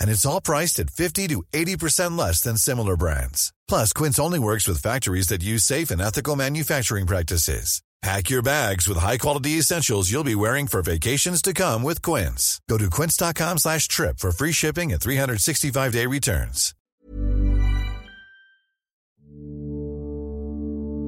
And 0.00 0.10
it's 0.10 0.26
all 0.26 0.40
priced 0.40 0.80
at 0.80 0.90
50 0.90 1.28
to 1.28 1.42
80% 1.52 2.18
less 2.18 2.40
than 2.40 2.56
similar 2.56 2.96
brands. 2.96 3.52
Plus, 3.68 3.92
Quince 3.92 4.18
only 4.18 4.38
works 4.38 4.66
with 4.66 4.82
factories 4.82 5.28
that 5.28 5.42
use 5.44 5.62
safe 5.62 5.90
and 5.90 6.00
ethical 6.00 6.36
manufacturing 6.36 7.06
practices. 7.06 7.82
Pack 8.02 8.30
your 8.30 8.42
bags 8.42 8.86
with 8.88 8.98
high-quality 8.98 9.58
essentials 9.58 10.10
you'll 10.10 10.22
be 10.22 10.34
wearing 10.34 10.66
for 10.66 10.82
vacations 10.82 11.40
to 11.42 11.52
come 11.52 11.82
with 11.82 12.02
Quince. 12.02 12.60
Go 12.68 12.78
to 12.78 12.90
quince.com 12.90 13.58
slash 13.58 13.88
trip 13.88 14.18
for 14.18 14.30
free 14.30 14.52
shipping 14.52 14.92
and 14.92 15.00
365-day 15.00 16.06
returns. 16.06 16.74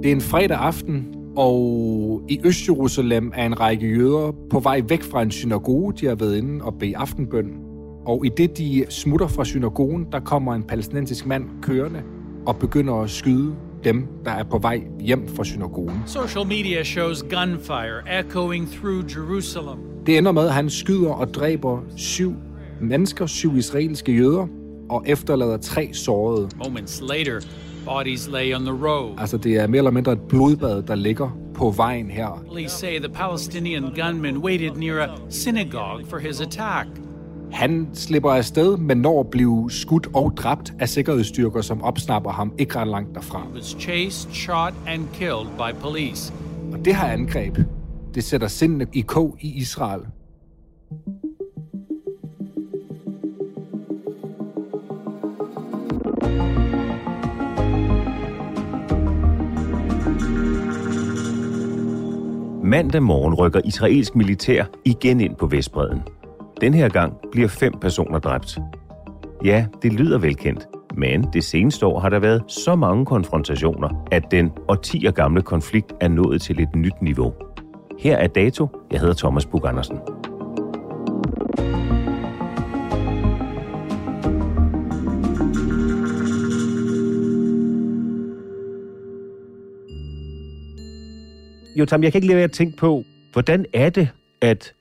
Det 0.02 0.10
er 0.10 0.12
en 0.12 0.20
fredag 0.20 0.58
aften, 0.58 1.14
og 1.36 2.22
i 2.28 2.40
Østjerusalem 2.44 3.32
er 3.34 3.46
en 3.46 3.60
række 3.60 3.88
jøder 3.88 4.32
på 4.50 4.60
vej 4.60 4.82
væk 4.88 5.02
fra 5.02 5.22
en 5.22 5.30
synagoge. 5.30 5.92
De 5.92 6.06
har 6.06 6.14
været 6.14 6.36
inde 6.36 6.64
og 6.64 6.74
bede 6.78 6.96
aftenbøn. 6.96 7.67
Og 8.08 8.26
i 8.26 8.28
det 8.28 8.58
de 8.58 8.84
smutter 8.88 9.26
fra 9.26 9.44
synagogen, 9.44 10.06
der 10.12 10.20
kommer 10.20 10.54
en 10.54 10.62
palæstinensisk 10.62 11.26
mand 11.26 11.44
kørende 11.62 12.02
og 12.46 12.56
begynder 12.56 12.94
at 12.94 13.10
skyde 13.10 13.54
dem, 13.84 14.06
der 14.24 14.30
er 14.30 14.44
på 14.44 14.58
vej 14.58 14.82
hjem 15.00 15.28
fra 15.28 15.44
synagogen. 15.44 16.02
Social 16.06 16.46
media 16.46 16.84
shows 16.84 17.22
gunfire 17.22 18.20
echoing 18.20 18.68
through 18.72 19.16
Jerusalem. 19.16 19.78
Det 20.06 20.18
ender 20.18 20.32
med, 20.32 20.46
at 20.46 20.54
han 20.54 20.70
skyder 20.70 21.10
og 21.10 21.34
dræber 21.34 21.80
syv 21.96 22.34
mennesker, 22.80 23.26
syv 23.26 23.56
israelske 23.56 24.12
jøder, 24.12 24.46
og 24.90 25.04
efterlader 25.06 25.56
tre 25.56 25.90
sårede. 25.92 26.48
Moments 26.64 27.02
later, 27.08 27.40
bodies 27.86 28.28
lay 28.28 28.54
on 28.54 28.62
the 28.62 28.86
road. 28.86 29.14
Altså, 29.18 29.36
det 29.36 29.56
er 29.56 29.66
mere 29.66 29.78
eller 29.78 29.90
mindre 29.90 30.12
et 30.12 30.20
blodbad, 30.20 30.82
der 30.82 30.94
ligger 30.94 31.38
på 31.54 31.70
vejen 31.70 32.10
her. 32.10 32.44
Police 32.48 32.74
say 32.74 32.98
the 32.98 33.08
Palestinian 33.08 33.84
gunman 33.94 34.38
waited 34.38 34.70
near 34.76 35.00
a 35.00 35.08
synagogue 35.30 36.04
for 36.06 36.18
his 36.18 36.40
attack. 36.40 36.88
Han 37.52 37.88
slipper 37.94 38.30
afsted, 38.30 38.76
men 38.76 38.98
når 38.98 39.20
at 39.20 39.30
blive 39.30 39.70
skudt 39.70 40.08
og 40.14 40.32
dræbt 40.36 40.72
af 40.78 40.88
sikkerhedsstyrker, 40.88 41.60
som 41.60 41.82
opsnapper 41.82 42.30
ham 42.30 42.52
ikke 42.58 42.76
ret 42.76 42.88
langt 42.88 43.14
derfra. 43.14 43.46
Was 43.54 43.76
chased, 43.80 44.30
shot, 44.32 44.74
and 44.86 45.02
killed 45.12 45.46
by 45.56 45.80
police. 45.80 46.32
Og 46.72 46.84
det 46.84 46.96
her 46.96 47.06
angreb, 47.06 47.58
det 48.14 48.24
sætter 48.24 48.46
sindene 48.46 48.86
i 48.92 49.00
kog 49.00 49.36
i 49.40 49.48
Israel. 49.48 50.00
Mandag 62.62 63.02
morgen 63.02 63.34
rykker 63.34 63.60
israelsk 63.64 64.16
militær 64.16 64.64
igen 64.84 65.20
ind 65.20 65.36
på 65.36 65.46
Vestbredden. 65.46 66.17
Den 66.60 66.74
her 66.74 66.88
gang 66.88 67.14
bliver 67.32 67.48
fem 67.48 67.72
personer 67.80 68.18
dræbt. 68.18 68.58
Ja, 69.44 69.66
det 69.82 69.92
lyder 69.92 70.18
velkendt, 70.18 70.66
men 70.96 71.22
det 71.32 71.44
seneste 71.44 71.86
år 71.86 72.00
har 72.00 72.08
der 72.08 72.18
været 72.18 72.42
så 72.48 72.76
mange 72.76 73.06
konfrontationer, 73.06 74.06
at 74.12 74.30
den 74.30 74.50
årtier 74.68 75.10
gamle 75.10 75.42
konflikt 75.42 75.92
er 76.00 76.08
nået 76.08 76.42
til 76.42 76.60
et 76.60 76.76
nyt 76.76 77.02
niveau. 77.02 77.34
Her 77.98 78.16
er 78.16 78.26
dato. 78.26 78.68
Jeg 78.90 79.00
hedder 79.00 79.14
Thomas 79.14 79.46
Bug 79.46 79.68
Andersen. 79.68 79.96
Jo, 91.78 91.86
Tom, 91.86 92.02
jeg 92.02 92.12
kan 92.12 92.18
ikke 92.18 92.28
lade 92.28 92.36
være 92.36 92.44
at 92.44 92.52
tænke 92.52 92.76
på, 92.76 93.02
hvordan 93.32 93.66
er 93.74 93.90
det 93.90 94.08
at 94.40 94.74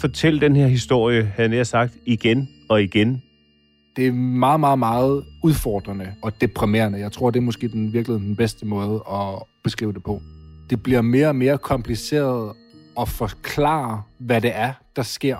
fortælle 0.00 0.40
den 0.40 0.56
her 0.56 0.66
historie, 0.66 1.32
havde 1.36 1.56
jeg 1.56 1.66
sagt, 1.66 1.96
igen 2.06 2.48
og 2.68 2.82
igen? 2.82 3.22
Det 3.96 4.06
er 4.06 4.12
meget, 4.12 4.60
meget, 4.60 4.78
meget 4.78 5.24
udfordrende 5.42 6.14
og 6.22 6.40
deprimerende. 6.40 6.98
Jeg 6.98 7.12
tror, 7.12 7.30
det 7.30 7.38
er 7.38 7.44
måske 7.44 7.68
den 7.68 7.92
virkelig 7.92 8.20
den 8.20 8.36
bedste 8.36 8.66
måde 8.66 9.02
at 9.10 9.42
beskrive 9.64 9.92
det 9.92 10.02
på. 10.02 10.22
Det 10.70 10.82
bliver 10.82 11.02
mere 11.02 11.28
og 11.28 11.36
mere 11.36 11.58
kompliceret 11.58 12.52
at 13.00 13.08
forklare, 13.08 14.02
hvad 14.18 14.40
det 14.40 14.50
er, 14.54 14.72
der 14.96 15.02
sker. 15.02 15.36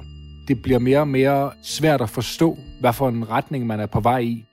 Det 0.49 0.63
bliver 0.63 0.79
mere 0.79 1.01
og 1.01 1.09
mere 1.09 1.51
svært 1.63 2.01
at 2.01 2.11
forstå, 2.11 2.59
hvad 2.81 2.93
for 2.93 3.09
en 3.09 3.31
retning 3.31 3.67
man 3.67 3.81
er 3.81 3.87
på 3.87 4.01
vej 4.01 4.19
i. 4.19 4.45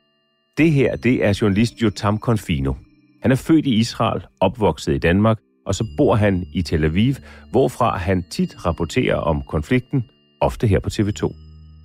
Det 0.58 0.72
her, 0.72 0.96
det 0.96 1.26
er 1.26 1.38
journalist 1.42 1.82
Jotam 1.82 2.20
Confino. 2.20 2.74
Han 3.22 3.32
er 3.32 3.36
født 3.36 3.66
i 3.66 3.74
Israel, 3.74 4.22
opvokset 4.40 4.94
i 4.94 4.98
Danmark, 4.98 5.40
og 5.66 5.76
så 5.76 5.86
bor 5.98 6.16
han 6.16 6.48
i 6.54 6.62
Tel 6.62 6.84
Aviv, 6.84 7.16
hvorfra 7.52 7.98
han 7.98 8.24
tit 8.30 8.66
rapporterer 8.66 9.16
om 9.16 9.42
konflikten, 9.42 10.06
ofte 10.42 10.68
her 10.68 10.80
på 10.80 10.90
TV2. 10.94 11.36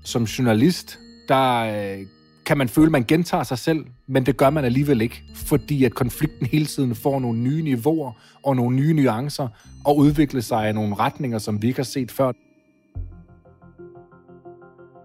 Som 0.04 0.22
journalist, 0.24 0.98
der 1.28 1.58
øh, 1.58 2.06
kan 2.46 2.58
man 2.58 2.68
føle, 2.68 2.86
at 2.86 2.92
man 2.92 3.04
gentager 3.04 3.42
sig 3.42 3.58
selv, 3.58 3.84
men 4.08 4.26
det 4.26 4.36
gør 4.36 4.50
man 4.50 4.64
alligevel 4.64 5.00
ikke, 5.00 5.22
fordi 5.34 5.84
at 5.84 5.94
konflikten 5.94 6.46
hele 6.46 6.66
tiden 6.66 6.94
får 6.94 7.20
nogle 7.20 7.38
nye 7.38 7.62
niveauer 7.62 8.12
og 8.42 8.56
nogle 8.56 8.76
nye 8.76 8.94
nuancer 8.94 9.48
og 9.84 9.96
udvikler 9.96 10.40
sig 10.40 10.70
i 10.70 10.72
nogle 10.72 10.94
retninger, 10.94 11.38
som 11.38 11.62
vi 11.62 11.66
ikke 11.66 11.78
har 11.78 11.84
set 11.84 12.10
før. 12.10 12.32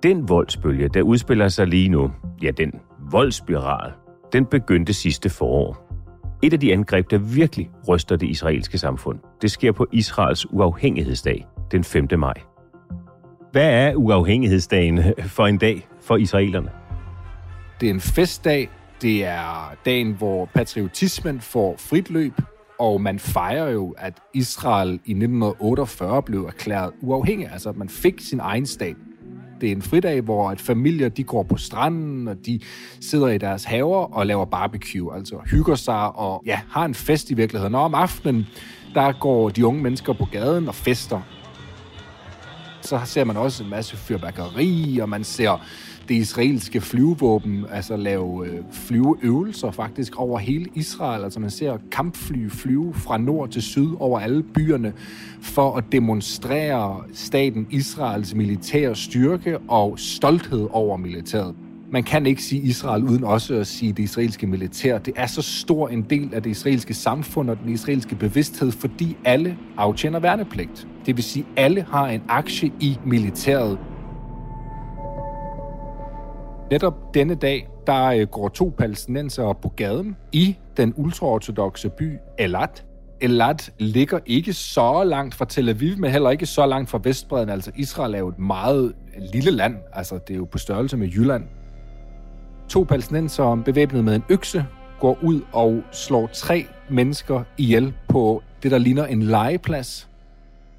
Den 0.04 0.30
voldsbølge, 0.30 0.90
der 0.90 1.02
udspiller 1.02 1.48
sig 1.48 1.68
lige 1.68 1.90
nu, 1.90 2.12
ja, 2.42 2.52
den 2.52 2.72
voldsspiral, 3.12 3.92
den 4.34 4.46
begyndte 4.46 4.94
sidste 4.94 5.30
forår. 5.30 5.91
Et 6.44 6.54
af 6.54 6.60
de 6.60 6.74
angreb, 6.74 7.12
der 7.12 7.18
virkelig 7.18 7.72
ryster 7.88 8.16
det 8.16 8.28
israelske 8.28 8.78
samfund, 8.78 9.20
det 9.42 9.52
sker 9.52 9.72
på 9.72 9.88
Israels 9.92 10.52
uafhængighedsdag, 10.52 11.48
den 11.72 11.84
5. 11.84 12.08
maj. 12.18 12.34
Hvad 13.52 13.70
er 13.70 13.96
uafhængighedsdagen 13.96 15.00
for 15.20 15.48
en 15.48 15.58
dag 15.58 15.88
for 16.02 16.18
israelerne? 16.18 16.70
Det 17.82 17.90
er 17.90 17.94
en 17.94 18.00
festdag. 18.00 18.70
Det 19.02 19.26
er 19.26 19.76
dagen, 19.86 20.14
hvor 20.14 20.46
patriotismen 20.46 21.42
får 21.42 21.76
frit 21.78 22.10
løb, 22.10 22.34
og 22.80 23.02
man 23.02 23.20
fejrer 23.20 23.70
jo, 23.70 23.96
at 23.98 24.14
Israel 24.34 24.90
i 24.90 24.94
1948 24.94 26.22
blev 26.22 26.44
erklæret 26.46 26.92
uafhængig. 27.02 27.52
Altså, 27.52 27.70
at 27.70 27.78
man 27.78 27.90
fik 27.90 28.20
sin 28.20 28.40
egen 28.40 28.66
stat. 28.66 28.96
Det 29.62 29.68
er 29.68 29.76
en 29.76 29.82
fridag, 29.82 30.22
hvor 30.22 30.50
at 30.50 30.62
familier 30.62 31.10
de 31.10 31.24
går 31.24 31.44
på 31.44 31.58
stranden, 31.58 32.28
og 32.28 32.46
de 32.46 32.60
sidder 33.02 33.28
i 33.28 33.38
deres 33.38 33.64
haver 33.64 34.14
og 34.14 34.26
laver 34.26 34.46
barbecue, 34.46 35.16
altså 35.16 35.36
hygger 35.52 35.76
sig 35.76 36.16
og 36.16 36.44
ja, 36.46 36.60
har 36.70 36.86
en 36.86 36.96
fest 36.96 37.32
i 37.32 37.34
virkeligheden. 37.34 37.76
Og 37.76 37.82
om 37.82 37.96
aftenen, 37.96 38.48
der 38.94 39.12
går 39.20 39.50
de 39.50 39.66
unge 39.66 39.82
mennesker 39.82 40.14
på 40.14 40.26
gaden 40.32 40.68
og 40.68 40.76
fester. 40.76 41.22
Så 42.82 43.00
ser 43.06 43.24
man 43.24 43.38
også 43.38 43.64
en 43.64 43.70
masse 43.70 43.98
fyrværkeri, 43.98 45.00
og 45.02 45.10
man 45.10 45.24
ser 45.24 45.66
det 46.10 46.16
israelske 46.16 46.82
flyvåben 46.82 47.66
altså 47.72 47.98
lave 47.98 48.48
øh, 48.48 48.64
flyveøvelser 48.72 49.72
faktisk 49.72 50.16
over 50.16 50.40
hele 50.40 50.66
Israel. 50.76 51.24
Altså 51.24 51.40
man 51.40 51.50
ser 51.50 51.78
kampfly 51.92 52.50
flyve 52.50 52.94
fra 52.94 53.18
nord 53.18 53.50
til 53.50 53.62
syd 53.62 53.90
over 54.00 54.20
alle 54.20 54.44
byerne 54.44 54.94
for 55.42 55.78
at 55.78 55.84
demonstrere 55.92 57.04
staten 57.14 57.68
Israels 57.70 58.36
militære 58.36 58.96
styrke 58.96 59.58
og 59.68 60.00
stolthed 60.00 60.68
over 60.72 60.98
militæret. 60.98 61.56
Man 61.94 62.04
kan 62.04 62.26
ikke 62.26 62.44
sige 62.44 62.62
Israel 62.62 63.04
uden 63.04 63.24
også 63.24 63.56
at 63.56 63.68
sige 63.68 63.94
det 63.94 64.04
israelske 64.04 64.48
militær. 64.48 64.98
Det 64.98 65.14
er 65.18 65.26
så 65.26 65.42
stor 65.42 65.88
en 65.88 66.02
del 66.02 66.34
af 66.34 66.44
det 66.44 66.50
israelske 66.50 66.94
samfund 66.94 67.50
og 67.50 67.58
den 67.60 67.70
israelske 67.70 68.16
bevidsthed, 68.16 68.72
fordi 68.72 69.18
alle 69.26 69.58
aftjener 69.78 70.20
værnepligt. 70.20 70.88
Det 71.06 71.16
vil 71.16 71.24
sige, 71.24 71.46
alle 71.58 71.82
har 71.82 72.08
en 72.08 72.24
aktie 72.30 72.72
i 72.80 72.98
militæret. 73.06 73.80
Netop 76.72 77.14
denne 77.14 77.36
dag, 77.36 77.68
der 77.88 78.06
øh, 78.06 78.28
går 78.28 78.48
to 78.50 78.74
palæstinenser 78.78 79.54
på 79.54 79.70
gaden 79.70 80.16
i 80.32 80.58
den 80.78 80.94
ultraortodoxe 80.98 81.90
by 81.90 82.18
Elat. 82.40 82.86
Elat 83.22 83.74
ligger 83.80 84.20
ikke 84.26 84.54
så 84.54 85.04
langt 85.04 85.36
fra 85.36 85.46
Tel 85.46 85.70
Aviv, 85.70 85.98
men 85.98 86.12
heller 86.12 86.30
ikke 86.30 86.46
så 86.46 86.66
langt 86.66 86.90
fra 86.90 87.00
Vestbreden. 87.04 87.50
Altså 87.50 87.72
Israel 87.76 88.14
er 88.14 88.20
jo 88.20 88.28
et 88.28 88.40
meget 88.40 88.94
lille 89.34 89.52
land. 89.52 89.76
Altså 89.94 90.20
det 90.28 90.34
er 90.34 90.38
jo 90.38 90.46
på 90.46 90.58
størrelse 90.58 90.98
med 90.98 91.08
Jylland. 91.08 91.44
To 92.72 92.84
palæstinenser 92.84 93.62
bevæbnet 93.66 94.04
med 94.04 94.16
en 94.16 94.24
økse 94.30 94.66
går 95.00 95.18
ud 95.22 95.42
og 95.52 95.84
slår 95.92 96.30
tre 96.34 96.66
mennesker 96.90 97.44
ihjel 97.58 97.94
på 98.08 98.44
det, 98.64 98.72
der 98.72 98.78
ligner 98.78 99.06
en 99.06 99.22
legeplads. 99.22 100.10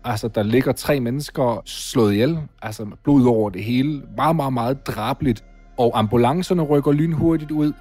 Altså, 0.04 0.28
der 0.28 0.42
ligger 0.42 0.72
tre 0.72 1.00
mennesker 1.00 1.62
slået 1.64 2.12
ihjel, 2.12 2.38
altså 2.62 2.86
blod 3.04 3.26
over 3.26 3.50
det 3.50 3.64
hele. 3.64 4.02
Meget, 4.16 4.36
meget, 4.36 4.52
meget 4.52 4.86
drabligt. 4.86 5.44
Og 5.76 5.98
ambulancerne 5.98 6.62
rykker 6.62 6.92
lynhurtigt 6.92 7.50
ud, 7.50 7.72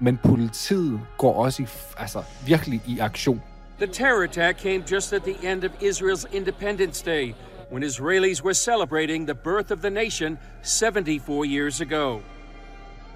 men 0.00 0.18
politiet 0.24 1.00
går 1.18 1.34
også 1.34 1.62
i, 1.62 1.66
altså, 1.98 2.22
virkelig 2.46 2.80
i 2.86 2.98
aktion. 2.98 3.42
The 3.78 3.86
terror 3.86 4.22
attack 4.24 4.58
came 4.62 4.84
just 4.92 5.12
at 5.12 5.22
the 5.22 5.52
end 5.52 5.64
of 5.64 5.70
Israel's 5.82 6.36
Independence 6.36 7.04
Day, 7.04 7.34
when 7.72 7.82
Israelis 7.82 8.44
were 8.44 8.54
celebrating 8.54 9.26
the 9.26 9.34
birth 9.34 9.72
of 9.72 9.78
the 9.78 9.90
nation 9.90 10.38
74 10.62 11.46
years 11.46 11.80
ago. 11.80 12.20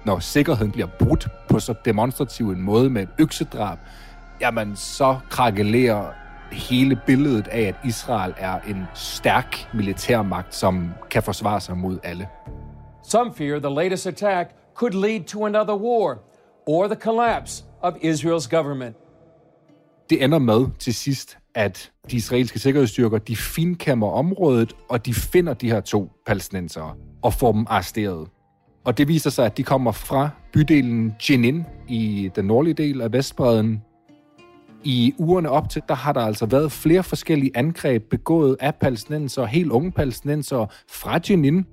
Når 0.05 0.19
sikkerheden 0.19 0.71
bliver 0.71 0.87
brudt 0.99 1.27
på 1.49 1.59
så 1.59 1.73
demonstrativ 1.85 2.49
en 2.49 2.61
måde 2.61 2.89
med 2.89 3.01
et 3.01 3.09
øksedrab, 3.19 3.77
jamen 4.41 4.75
så 4.75 5.17
krakelerer 5.29 6.11
hele 6.51 6.99
billedet 7.05 7.47
af, 7.47 7.61
at 7.61 7.75
Israel 7.85 8.33
er 8.37 8.59
en 8.59 8.83
stærk 8.93 9.69
militærmagt, 9.73 10.55
som 10.55 10.91
kan 11.11 11.23
forsvare 11.23 11.61
sig 11.61 11.77
mod 11.77 11.99
alle. 12.03 12.27
Some 13.03 13.33
fear 13.33 13.59
the 13.59 13.75
latest 13.75 14.07
attack 14.07 14.51
could 14.75 14.93
lead 14.93 15.23
to 15.23 15.45
another 15.45 15.75
war 15.75 16.17
or 16.65 16.87
the 16.87 16.95
collapse 16.95 17.63
of 17.81 17.93
Israel's 17.93 18.49
government. 18.49 18.95
Det 20.09 20.23
ender 20.23 20.39
med 20.39 20.67
til 20.79 20.93
sidst, 20.93 21.37
at 21.55 21.91
de 22.11 22.15
israelske 22.15 22.59
sikkerhedsstyrker, 22.59 23.17
de 23.17 23.35
finkæmmer 23.35 24.07
området, 24.11 24.73
og 24.89 25.05
de 25.05 25.13
finder 25.13 25.53
de 25.53 25.71
her 25.71 25.79
to 25.79 26.11
palæstinensere 26.25 26.95
og 27.21 27.33
får 27.33 27.51
dem 27.51 27.65
arresteret. 27.69 28.27
Og 28.83 28.97
det 28.97 29.07
viser 29.07 29.29
sig, 29.29 29.45
at 29.45 29.57
de 29.57 29.63
kommer 29.63 29.91
fra 29.91 30.29
bydelen 30.53 31.15
Jenin 31.29 31.65
i 31.87 32.31
den 32.35 32.45
nordlige 32.45 32.73
del 32.73 33.01
af 33.01 33.13
Vestbreden. 33.13 33.81
I 34.83 35.13
ugerne 35.17 35.49
op 35.49 35.69
til, 35.69 35.81
der 35.87 35.95
har 35.95 36.13
der 36.13 36.21
altså 36.21 36.45
været 36.45 36.71
flere 36.71 37.03
forskellige 37.03 37.51
angreb 37.55 38.03
begået 38.09 38.57
af 38.59 38.75
palæstinenser, 38.75 39.45
helt 39.45 39.71
unge 39.71 39.91
palæstinenser 39.91 40.65
fra 40.89 41.19
Jenin. 41.29 41.65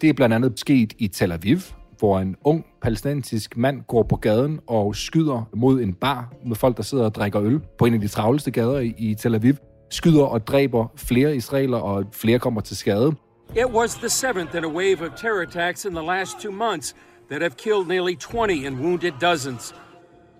Det 0.00 0.08
er 0.08 0.12
blandt 0.12 0.34
andet 0.34 0.60
sket 0.60 0.92
i 0.98 1.08
Tel 1.08 1.32
Aviv, 1.32 1.58
hvor 1.98 2.18
en 2.18 2.36
ung 2.44 2.64
palæstinensisk 2.82 3.56
mand 3.56 3.82
går 3.82 4.02
på 4.02 4.16
gaden 4.16 4.60
og 4.66 4.96
skyder 4.96 5.48
mod 5.56 5.80
en 5.80 5.94
bar 5.94 6.32
med 6.46 6.56
folk, 6.56 6.76
der 6.76 6.82
sidder 6.82 7.04
og 7.04 7.14
drikker 7.14 7.42
øl 7.42 7.60
på 7.78 7.84
en 7.84 7.94
af 7.94 8.00
de 8.00 8.08
travleste 8.08 8.50
gader 8.50 8.78
i 8.98 9.14
Tel 9.18 9.34
Aviv. 9.34 9.54
Skyder 9.90 10.24
og 10.24 10.46
dræber 10.46 10.86
flere 10.96 11.36
israeler, 11.36 11.78
og 11.78 12.04
flere 12.12 12.38
kommer 12.38 12.60
til 12.60 12.76
skade. 12.76 13.12
It 13.56 13.70
was 13.70 13.94
the 13.94 14.08
seventh 14.08 14.54
in 14.54 14.64
a 14.64 14.68
wave 14.68 15.00
of 15.00 15.14
terror 15.16 15.42
attacks 15.42 15.84
in 15.84 15.92
the 15.92 16.02
last 16.02 16.40
two 16.40 16.52
months 16.52 16.94
that 17.30 17.42
have 17.42 17.56
killed 17.56 17.88
nearly 17.88 18.16
20 18.16 18.66
and 18.66 18.80
wounded 18.80 19.12
dozens. 19.20 19.74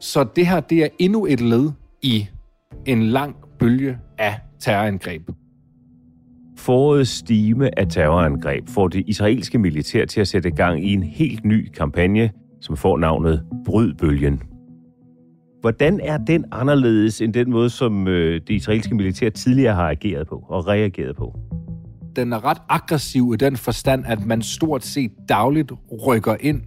Så 0.01 0.25
det 0.37 0.47
her, 0.47 0.61
det 0.61 0.85
er 0.85 0.89
endnu 0.99 1.27
et 1.27 1.41
led 1.41 1.71
i 2.03 2.29
en 2.87 3.03
lang 3.03 3.37
bølge 3.59 3.99
af 4.19 4.41
terrorangreb. 4.61 5.23
Forårets 6.59 7.11
stime 7.11 7.79
af 7.79 7.89
terrorangreb 7.89 8.69
får 8.69 8.89
det 8.89 9.05
israelske 9.07 9.59
militær 9.59 10.05
til 10.05 10.21
at 10.21 10.29
sætte 10.29 10.51
gang 10.51 10.85
i 10.85 10.93
en 10.93 11.03
helt 11.03 11.45
ny 11.45 11.69
kampagne, 11.71 12.31
som 12.61 12.77
får 12.77 12.97
navnet 12.97 13.45
Brydbølgen. 13.65 14.43
Hvordan 15.61 16.01
er 16.01 16.19
den 16.19 16.45
anderledes 16.53 17.21
end 17.21 17.35
den 17.35 17.51
måde, 17.51 17.71
som 17.71 18.09
øh, 18.09 18.35
det 18.35 18.51
israelske 18.51 18.95
militær 18.95 19.31
tidligere 19.31 19.75
har 19.75 19.91
ageret 19.91 20.27
på 20.27 20.45
og 20.49 20.67
reageret 20.69 21.17
på? 21.17 21.39
Den 22.17 22.33
er 22.33 22.45
ret 22.45 22.63
aggressiv 22.69 23.31
i 23.35 23.37
den 23.37 23.57
forstand, 23.57 24.05
at 24.07 24.27
man 24.27 24.43
stort 24.43 24.85
set 24.85 25.11
dagligt 25.29 25.73
rykker 26.07 26.37
ind 26.41 26.61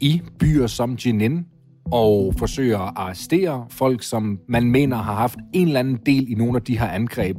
i 0.00 0.22
byer 0.38 0.66
som 0.66 0.96
Jenin 1.06 1.46
og 1.92 2.34
forsøger 2.38 2.78
at 2.78 2.92
arrestere 2.96 3.66
folk, 3.70 4.02
som 4.02 4.38
man 4.48 4.70
mener 4.70 4.96
har 4.96 5.14
haft 5.14 5.38
en 5.52 5.66
eller 5.66 5.80
anden 5.80 5.98
del 6.06 6.30
i 6.30 6.34
nogle 6.34 6.56
af 6.56 6.62
de 6.62 6.78
her 6.78 6.88
angreb. 6.88 7.36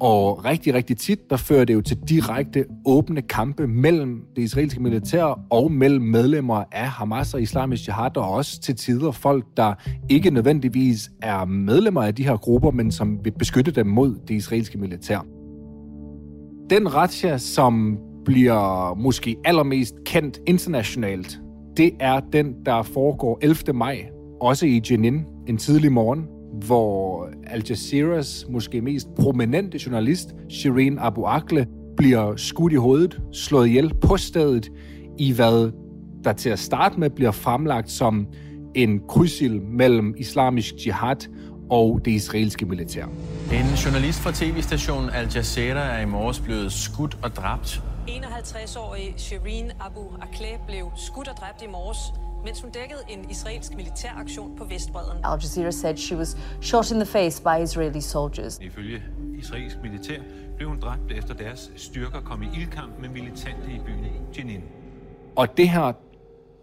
Og 0.00 0.44
rigtig, 0.44 0.74
rigtig 0.74 0.96
tit, 0.96 1.30
der 1.30 1.36
fører 1.36 1.64
det 1.64 1.74
jo 1.74 1.80
til 1.80 1.98
direkte 2.08 2.64
åbne 2.86 3.22
kampe 3.22 3.66
mellem 3.66 4.24
det 4.36 4.42
israelske 4.42 4.82
militær 4.82 5.40
og 5.50 5.72
mellem 5.72 6.04
medlemmer 6.04 6.64
af 6.72 6.88
Hamas 6.88 7.34
og 7.34 7.42
Islamisk 7.42 7.88
Jihad, 7.88 8.16
og 8.16 8.30
også 8.30 8.60
til 8.60 8.76
tider 8.76 9.10
folk, 9.10 9.44
der 9.56 9.74
ikke 10.08 10.30
nødvendigvis 10.30 11.10
er 11.22 11.44
medlemmer 11.44 12.02
af 12.02 12.14
de 12.14 12.24
her 12.24 12.36
grupper, 12.36 12.70
men 12.70 12.92
som 12.92 13.24
vil 13.24 13.30
beskytte 13.30 13.70
dem 13.70 13.86
mod 13.86 14.16
det 14.28 14.34
israelske 14.34 14.78
militær. 14.78 15.26
Den 16.70 16.94
razzia, 16.94 17.38
som 17.38 17.98
bliver 18.24 18.94
måske 18.94 19.36
allermest 19.44 19.94
kendt 20.04 20.40
internationalt, 20.46 21.40
det 21.76 21.90
er 22.00 22.20
den, 22.32 22.54
der 22.66 22.82
foregår 22.82 23.38
11. 23.42 23.72
maj, 23.72 24.08
også 24.40 24.66
i 24.66 24.82
Jenin, 24.90 25.24
en 25.46 25.56
tidlig 25.56 25.92
morgen, 25.92 26.26
hvor 26.66 27.28
Al 27.46 27.64
Jazeeras 27.68 28.46
måske 28.50 28.80
mest 28.80 29.08
prominente 29.18 29.78
journalist, 29.86 30.34
Shireen 30.50 30.98
Abu 30.98 31.24
Akleh, 31.24 31.66
bliver 31.96 32.36
skudt 32.36 32.72
i 32.72 32.76
hovedet, 32.76 33.20
slået 33.32 33.66
ihjel 33.66 33.94
på 34.02 34.16
stedet, 34.16 34.68
i 35.18 35.32
hvad 35.32 35.72
der 36.24 36.32
til 36.32 36.50
at 36.50 36.58
starte 36.58 37.00
med 37.00 37.10
bliver 37.10 37.30
fremlagt 37.30 37.90
som 37.90 38.26
en 38.74 39.00
krydsild 39.08 39.60
mellem 39.60 40.14
islamisk 40.18 40.74
jihad 40.86 41.28
og 41.70 42.00
det 42.04 42.10
israelske 42.10 42.66
militær. 42.66 43.06
En 43.52 43.64
journalist 43.84 44.20
fra 44.20 44.32
tv-stationen 44.32 45.10
Al 45.10 45.28
Jazeera 45.34 45.80
er 45.80 46.00
i 46.00 46.04
morges 46.04 46.40
blevet 46.40 46.72
skudt 46.72 47.18
og 47.22 47.36
dræbt. 47.36 47.82
51-årige 48.08 49.14
Shireen 49.16 49.72
Abu 49.80 50.00
Akleh 50.20 50.58
blev 50.66 50.90
skudt 50.96 51.28
og 51.28 51.36
dræbt 51.36 51.62
i 51.62 51.66
morges 51.66 51.98
mens 52.44 52.60
hun 52.60 52.70
dækkede 52.70 53.00
en 53.08 53.30
israelsk 53.30 53.74
militæraktion 53.74 54.56
på 54.56 54.64
Vestbredden. 54.64 55.24
Al 55.24 55.38
Jazeera 55.42 55.70
said 55.70 55.96
she 55.96 56.16
was 56.16 56.36
shot 56.62 56.90
in 56.90 56.96
the 56.96 57.06
face 57.06 57.42
by 57.42 57.62
Israeli 57.62 58.00
soldiers. 58.00 58.58
Ifølge 58.58 59.02
israelsk 59.38 59.76
militær 59.82 60.20
blev 60.56 60.68
hun 60.68 60.80
dræbt 60.80 61.12
efter 61.12 61.34
deres 61.34 61.70
styrker 61.76 62.20
kom 62.20 62.42
i 62.42 62.46
ildkamp 62.60 62.92
med 63.00 63.08
militante 63.08 63.70
i 63.70 63.78
byen 63.86 64.06
Jenin. 64.38 64.62
Og 65.36 65.56
det 65.56 65.68
her 65.68 65.92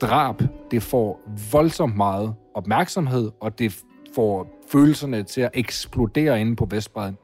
drab, 0.02 0.42
det 0.72 0.84
får 0.84 1.20
voldsomt 1.52 1.98
meget 1.98 2.36
opmærksomhed, 2.56 3.32
og 3.42 3.60
det 3.60 3.84
får 4.20 4.48
følelserne 4.72 5.24
til 5.24 5.42
at 5.42 5.50
eksplodere 5.54 6.42
inde 6.42 6.56
på 6.56 6.68
Vestbredden. 6.72 7.18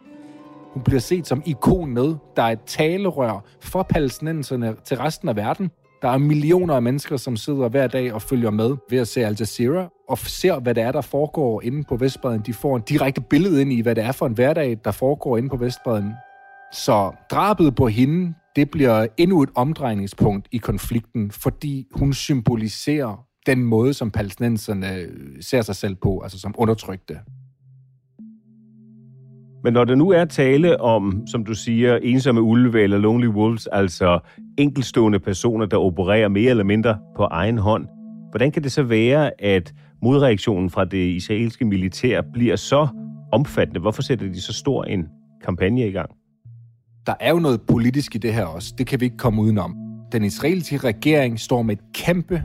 Hun 0.73 0.83
bliver 0.83 0.99
set 0.99 1.27
som 1.27 1.43
ikonet, 1.45 2.19
der 2.35 2.43
er 2.43 2.51
et 2.51 2.59
talerør 2.65 3.43
for 3.59 3.83
palæstinenserne 3.83 4.75
til 4.85 4.97
resten 4.97 5.29
af 5.29 5.35
verden, 5.35 5.71
der 6.01 6.09
er 6.09 6.17
millioner 6.17 6.75
af 6.75 6.81
mennesker, 6.81 7.17
som 7.17 7.35
sidder 7.35 7.69
hver 7.69 7.87
dag 7.87 8.13
og 8.13 8.21
følger 8.21 8.49
med 8.49 8.75
ved 8.89 8.99
at 8.99 9.07
se 9.07 9.25
Al 9.25 9.35
Jazeera, 9.39 9.89
og 10.09 10.17
ser, 10.17 10.59
hvad 10.59 10.75
det 10.75 10.83
er, 10.83 10.91
der 10.91 11.01
foregår 11.01 11.61
inde 11.61 11.83
på 11.83 11.95
Vestbreden. 11.95 12.41
De 12.45 12.53
får 12.53 12.75
en 12.75 12.81
direkte 12.81 13.21
billede 13.21 13.61
ind 13.61 13.73
i, 13.73 13.81
hvad 13.81 13.95
det 13.95 14.03
er 14.03 14.11
for 14.11 14.25
en 14.25 14.33
hverdag, 14.33 14.77
der 14.85 14.91
foregår 14.91 15.37
inde 15.37 15.49
på 15.49 15.57
Vestbreden. 15.57 16.13
Så 16.73 17.11
drabet 17.31 17.75
på 17.75 17.87
hende, 17.87 18.33
det 18.55 18.71
bliver 18.71 19.07
endnu 19.17 19.43
et 19.43 19.49
omdrejningspunkt 19.55 20.47
i 20.51 20.57
konflikten, 20.57 21.31
fordi 21.31 21.87
hun 21.95 22.13
symboliserer 22.13 23.25
den 23.45 23.63
måde, 23.63 23.93
som 23.93 24.11
palæstinenserne 24.11 24.95
ser 25.41 25.61
sig 25.61 25.75
selv 25.75 25.95
på, 25.95 26.19
altså 26.19 26.39
som 26.39 26.55
undertrykte. 26.57 27.19
Men 29.63 29.73
når 29.73 29.83
der 29.83 29.95
nu 29.95 30.09
er 30.09 30.25
tale 30.25 30.81
om, 30.81 31.23
som 31.27 31.45
du 31.45 31.53
siger, 31.53 31.97
ensomme 31.97 32.41
ulve 32.41 32.81
eller 32.81 32.97
lonely 32.97 33.27
wolves, 33.27 33.67
altså 33.67 34.19
enkelstående 34.57 35.19
personer, 35.19 35.65
der 35.65 35.77
opererer 35.77 36.27
mere 36.27 36.49
eller 36.49 36.63
mindre 36.63 36.99
på 37.15 37.23
egen 37.23 37.57
hånd, 37.57 37.87
hvordan 38.31 38.51
kan 38.51 38.63
det 38.63 38.71
så 38.71 38.83
være, 38.83 39.41
at 39.41 39.73
modreaktionen 40.01 40.69
fra 40.69 40.85
det 40.85 41.07
israelske 41.07 41.65
militær 41.65 42.21
bliver 42.33 42.55
så 42.55 42.87
omfattende? 43.31 43.79
Hvorfor 43.79 44.01
sætter 44.01 44.27
de 44.27 44.41
så 44.41 44.53
stor 44.53 44.83
en 44.83 45.07
kampagne 45.43 45.87
i 45.87 45.91
gang? 45.91 46.09
Der 47.05 47.13
er 47.19 47.29
jo 47.29 47.39
noget 47.39 47.61
politisk 47.61 48.15
i 48.15 48.17
det 48.17 48.33
her 48.33 48.45
også. 48.45 48.73
Det 48.77 48.87
kan 48.87 48.99
vi 48.99 49.05
ikke 49.05 49.17
komme 49.17 49.41
udenom. 49.41 49.75
Den 50.11 50.23
israelske 50.23 50.77
regering 50.77 51.39
står 51.39 51.61
med 51.61 51.75
et 51.75 51.83
kæmpe 51.93 52.43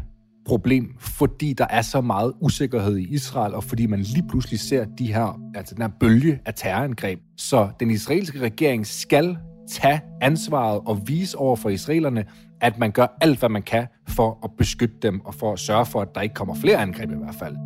problem, 0.50 0.94
fordi 0.98 1.52
der 1.52 1.66
er 1.70 1.82
så 1.82 2.00
meget 2.00 2.32
usikkerhed 2.40 2.96
i 2.96 3.04
Israel, 3.14 3.54
og 3.54 3.64
fordi 3.64 3.86
man 3.86 4.00
lige 4.00 4.24
pludselig 4.28 4.60
ser 4.60 4.84
de 4.84 5.12
her, 5.12 5.40
altså 5.54 5.74
den 5.74 5.82
her 5.82 5.90
bølge 6.00 6.40
af 6.46 6.54
terrorangreb. 6.54 7.18
Så 7.36 7.68
den 7.80 7.90
israelske 7.90 8.40
regering 8.40 8.86
skal 8.86 9.36
tage 9.70 10.00
ansvaret 10.20 10.80
og 10.86 11.08
vise 11.08 11.38
over 11.38 11.56
for 11.56 11.68
israelerne, 11.68 12.24
at 12.60 12.78
man 12.78 12.90
gør 12.90 13.16
alt, 13.20 13.38
hvad 13.38 13.48
man 13.48 13.62
kan 13.62 13.86
for 14.08 14.38
at 14.44 14.50
beskytte 14.58 14.96
dem 15.02 15.20
og 15.20 15.34
for 15.34 15.52
at 15.52 15.58
sørge 15.58 15.86
for, 15.86 16.02
at 16.02 16.08
der 16.14 16.20
ikke 16.20 16.34
kommer 16.34 16.54
flere 16.54 16.76
angreb 16.76 17.10
i 17.10 17.16
hvert 17.16 17.34
fald. 17.34 17.56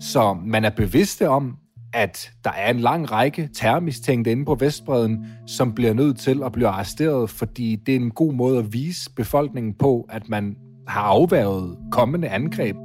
Så 0.00 0.36
man 0.46 0.64
er 0.64 0.70
bevidste 0.70 1.28
om, 1.28 1.56
at 1.92 2.30
der 2.44 2.50
er 2.50 2.70
en 2.70 2.80
lang 2.80 3.12
række 3.12 3.48
terrormistænkte 3.54 4.30
inde 4.30 4.44
på 4.44 4.54
Vestbreden, 4.54 5.26
som 5.46 5.72
bliver 5.72 5.94
nødt 5.94 6.18
til 6.18 6.42
at 6.44 6.52
blive 6.52 6.68
arresteret, 6.68 7.30
fordi 7.30 7.76
det 7.76 7.96
er 7.96 8.00
en 8.00 8.10
god 8.10 8.32
måde 8.32 8.58
at 8.58 8.72
vise 8.72 9.10
befolkningen 9.16 9.74
på, 9.74 10.06
at 10.10 10.28
man 10.28 10.56
har 10.88 11.00
afværget 11.00 11.76
kommende 11.90 12.28
angreb. 12.28 12.76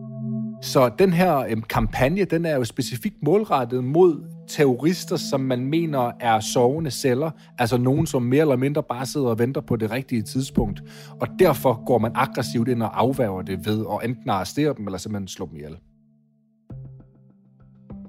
Så 0.61 0.91
den 0.99 1.13
her 1.13 1.37
øhm, 1.37 1.61
kampagne, 1.61 2.23
den 2.25 2.45
er 2.45 2.55
jo 2.55 2.63
specifikt 2.63 3.15
målrettet 3.23 3.83
mod 3.83 4.23
terrorister, 4.47 5.15
som 5.15 5.41
man 5.41 5.65
mener 5.65 6.11
er 6.19 6.39
sovende 6.39 6.91
celler, 6.91 7.31
altså 7.59 7.77
nogen, 7.77 8.05
som 8.05 8.21
mere 8.21 8.41
eller 8.41 8.55
mindre 8.55 8.83
bare 8.83 9.05
sidder 9.05 9.27
og 9.27 9.39
venter 9.39 9.61
på 9.61 9.75
det 9.75 9.91
rigtige 9.91 10.21
tidspunkt. 10.21 10.81
Og 11.21 11.27
derfor 11.39 11.85
går 11.85 11.97
man 11.97 12.11
aggressivt 12.15 12.67
ind 12.67 12.83
og 12.83 13.01
afværger 13.01 13.41
det 13.41 13.65
ved 13.65 13.85
at 13.91 14.09
enten 14.09 14.29
arrestere 14.29 14.73
dem, 14.77 14.85
eller 14.85 14.97
simpelthen 14.97 15.27
slå 15.27 15.47
dem 15.49 15.55
ihjel. 15.55 15.75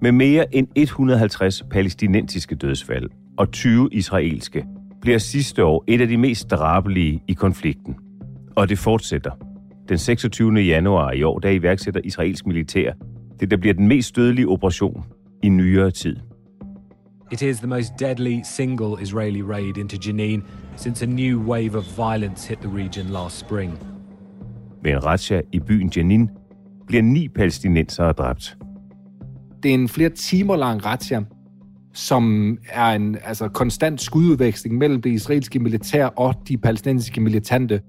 Med 0.02 0.12
mere 0.12 0.54
end 0.54 0.68
150 0.74 1.62
palæstinensiske 1.70 2.54
dødsfald 2.54 3.10
og 3.38 3.52
20 3.52 3.88
israelske, 3.92 4.66
bliver 5.00 5.18
sidste 5.18 5.64
år 5.64 5.84
et 5.86 6.00
af 6.00 6.08
de 6.08 6.16
mest 6.16 6.50
drabelige 6.50 7.22
i 7.28 7.32
konflikten. 7.32 7.96
Og 8.56 8.68
det 8.68 8.78
fortsætter. 8.78 9.53
Den 9.88 9.98
26. 9.98 10.54
januar 10.54 11.12
i 11.12 11.22
år, 11.22 11.38
der 11.38 11.50
iværksætter 11.50 12.00
israelsk 12.04 12.46
militær 12.46 12.92
det, 13.40 13.50
der 13.50 13.56
bliver 13.56 13.74
den 13.74 13.88
mest 13.88 14.16
dødelige 14.16 14.48
operation 14.48 15.04
i 15.42 15.48
nyere 15.48 15.90
tid. 15.90 16.16
It 17.32 17.42
is 17.42 17.58
the 17.58 17.66
most 17.66 17.92
deadly 18.00 18.40
single 18.44 19.02
Israeli 19.02 19.42
raid 19.42 19.76
into 19.76 19.96
Jenin 20.06 20.42
since 20.76 21.04
a 21.04 21.08
new 21.08 21.40
wave 21.40 21.76
of 21.76 21.98
violence 21.98 22.48
hit 22.48 22.58
the 22.58 22.70
region 22.76 23.06
last 23.06 23.38
spring. 23.38 23.78
Ved 24.82 24.92
en 24.92 25.04
razzia 25.04 25.40
i 25.52 25.60
byen 25.60 25.92
Jenin 25.96 26.30
bliver 26.86 27.02
ni 27.02 27.28
palæstinensere 27.28 28.12
dræbt. 28.12 28.56
Det 29.62 29.70
er 29.70 29.74
en 29.74 29.88
flere 29.88 30.08
timer 30.08 30.56
lang 30.56 30.86
razzia, 30.86 31.22
som 31.92 32.56
er 32.68 32.90
en 32.90 33.16
altså, 33.24 33.48
konstant 33.48 34.00
skududveksling 34.00 34.78
mellem 34.78 35.02
det 35.02 35.10
israelske 35.10 35.58
militær 35.58 36.06
og 36.06 36.34
de 36.48 36.56
palæstinensiske 36.56 37.20
militante. 37.20 37.80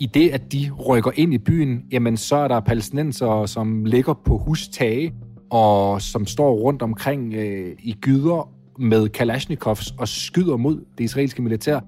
I 0.00 0.06
det, 0.06 0.30
at 0.30 0.52
de 0.52 0.70
rykker 0.88 1.10
ind 1.14 1.34
i 1.34 1.38
byen, 1.38 1.82
jamen 1.92 2.16
så 2.16 2.36
er 2.36 2.48
der 2.48 2.60
palæstinenser, 2.60 3.46
som 3.46 3.84
ligger 3.84 4.14
på 4.14 4.38
hustage, 4.38 5.12
og 5.50 6.02
som 6.02 6.26
står 6.26 6.54
rundt 6.54 6.82
omkring 6.82 7.34
øh, 7.34 7.76
i 7.82 7.96
gyder 8.00 8.48
med 8.78 9.08
Kalashnikovs 9.08 9.94
og 9.98 10.08
skyder 10.08 10.56
mod 10.56 10.84
det 10.98 11.04
israelske 11.04 11.42
militær. 11.42 11.80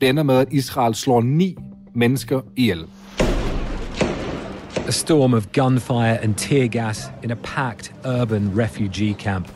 Det 0.00 0.08
ender 0.08 0.22
med, 0.22 0.34
at 0.34 0.48
Israel 0.50 0.94
slår 0.94 1.22
ni 1.22 1.56
mennesker 1.94 2.40
ihjel. 2.56 2.84
A 4.86 4.90
storm 4.90 5.34
of 5.34 5.46
gunfire 5.54 6.22
and 6.22 6.34
tear 6.34 6.68
gas 6.68 7.10
in 7.24 7.30
a 7.30 7.36
packed 7.42 7.94
urban 8.20 8.52
refugee 8.58 9.12
camp. 9.12 9.48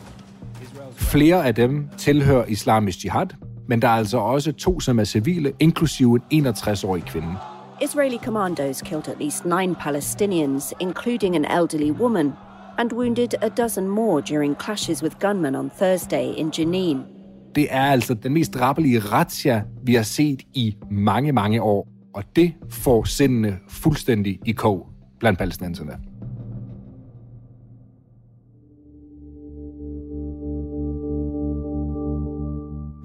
Flere 0.95 1.45
af 1.45 1.55
dem 1.55 1.89
tilhører 1.97 2.45
islamisk 2.45 3.03
jihad, 3.03 3.27
men 3.67 3.81
der 3.81 3.87
er 3.87 3.91
altså 3.91 4.17
også 4.17 4.51
to, 4.51 4.79
som 4.79 4.99
er 4.99 5.03
civile, 5.03 5.53
inklusive 5.59 6.19
en 6.29 6.47
61-årig 6.47 7.03
kvinde. 7.03 7.35
Israeli 7.81 8.17
commandos 8.17 8.81
killed 8.81 9.07
at 9.09 9.19
least 9.19 9.45
nine 9.45 9.75
Palestinians, 9.75 10.73
including 10.79 11.35
an 11.35 11.45
elderly 11.45 11.91
woman, 11.91 12.33
and 12.77 12.93
wounded 12.93 13.35
a 13.41 13.49
dozen 13.49 13.87
more 13.87 14.21
during 14.21 14.55
clashes 14.55 15.03
with 15.03 15.19
gunmen 15.19 15.55
on 15.55 15.69
Thursday 15.69 16.33
in 16.37 16.51
Jenin. 16.51 17.03
Det 17.55 17.67
er 17.69 17.81
altså 17.81 18.13
den 18.13 18.33
mest 18.33 18.53
drabbelige 18.53 18.99
razzia, 18.99 19.63
vi 19.83 19.93
har 19.93 20.03
set 20.03 20.43
i 20.53 20.75
mange, 20.91 21.31
mange 21.31 21.61
år, 21.61 21.87
og 22.13 22.23
det 22.35 22.53
får 22.69 23.03
sindene 23.03 23.57
fuldstændig 23.69 24.39
i 24.45 24.51
kog 24.51 24.87
blandt 25.19 25.39
palæstinenserne. 25.39 25.97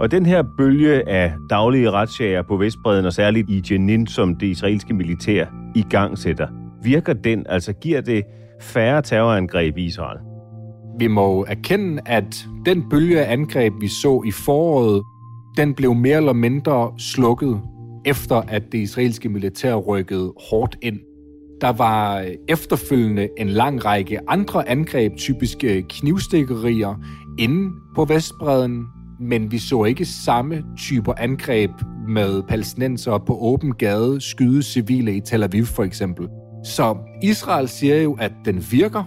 Og 0.00 0.10
den 0.10 0.26
her 0.26 0.42
bølge 0.56 1.08
af 1.08 1.32
daglige 1.50 1.90
retssager 1.90 2.42
på 2.42 2.56
Vestbreden, 2.56 3.04
og 3.04 3.12
særligt 3.12 3.50
i 3.50 3.62
Jenin, 3.70 4.06
som 4.06 4.36
det 4.36 4.46
israelske 4.46 4.94
militær 4.94 5.46
i 5.74 5.82
gang 5.90 6.18
sætter, 6.18 6.48
virker 6.82 7.12
den, 7.12 7.46
altså 7.48 7.72
giver 7.72 8.00
det 8.00 8.22
færre 8.60 9.02
terrorangreb 9.02 9.76
i 9.76 9.84
Israel? 9.84 10.18
Vi 10.98 11.06
må 11.06 11.44
erkende, 11.48 12.02
at 12.06 12.46
den 12.66 12.88
bølge 12.90 13.24
af 13.24 13.32
angreb, 13.32 13.72
vi 13.80 13.88
så 13.88 14.22
i 14.26 14.30
foråret, 14.30 15.02
den 15.56 15.74
blev 15.74 15.94
mere 15.94 16.16
eller 16.16 16.32
mindre 16.32 16.92
slukket, 16.98 17.60
efter 18.04 18.36
at 18.36 18.62
det 18.72 18.78
israelske 18.78 19.28
militær 19.28 19.74
rykkede 19.74 20.32
hårdt 20.50 20.76
ind. 20.82 20.98
Der 21.60 21.72
var 21.72 22.24
efterfølgende 22.48 23.28
en 23.38 23.48
lang 23.48 23.84
række 23.84 24.18
andre 24.28 24.68
angreb, 24.68 25.12
typiske 25.16 25.82
knivstikkerier, 25.88 26.94
inde 27.38 27.70
på 27.96 28.04
Vestbreden, 28.04 28.86
men 29.20 29.52
vi 29.52 29.58
så 29.58 29.84
ikke 29.84 30.04
samme 30.04 30.64
typer 30.76 31.12
angreb 31.16 31.70
med 32.08 32.42
palæstinenser 32.42 33.18
på 33.18 33.38
åben 33.40 33.74
gade, 33.74 34.20
skyde 34.20 34.62
civile 34.62 35.16
i 35.16 35.20
Tel 35.20 35.42
Aviv 35.42 35.64
for 35.64 35.82
eksempel. 35.82 36.28
Så 36.64 36.96
Israel 37.22 37.68
siger 37.68 38.02
jo, 38.02 38.16
at 38.20 38.32
den 38.44 38.64
virker, 38.70 39.04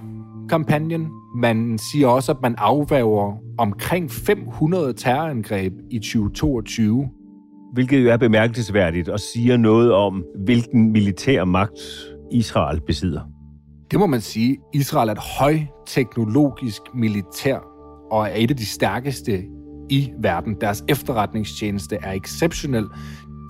kampagnen. 0.50 1.08
Man 1.36 1.80
siger 1.92 2.08
også, 2.08 2.32
at 2.32 2.38
man 2.42 2.56
afværger 2.58 3.38
omkring 3.58 4.12
500 4.12 4.94
terrorangreb 4.94 5.74
i 5.92 6.00
2022. 6.00 7.10
Hvilket 7.74 8.04
jo 8.04 8.10
er 8.10 8.18
bemærkelsesværdigt 8.18 9.10
og 9.10 9.20
siger 9.20 9.58
noget 9.58 9.94
om, 9.94 10.24
hvilken 10.46 10.92
militær 10.92 11.46
magt 11.46 11.80
Israel 12.32 12.82
besidder. 12.82 13.22
Det 13.92 14.00
må 14.00 14.06
man 14.06 14.22
sige. 14.22 14.58
Israel 14.74 15.10
er 15.10 15.14
et 15.14 15.20
højteknologisk 15.40 16.82
militær 16.94 17.58
og 18.12 18.30
er 18.30 18.34
et 18.36 18.52
af 18.52 18.58
de 18.58 18.66
stærkeste 18.66 19.44
i 19.90 20.12
verden. 20.20 20.56
Deres 20.62 20.84
efterretningstjeneste 20.88 21.98
er 22.04 22.12
exceptionel. 22.12 22.86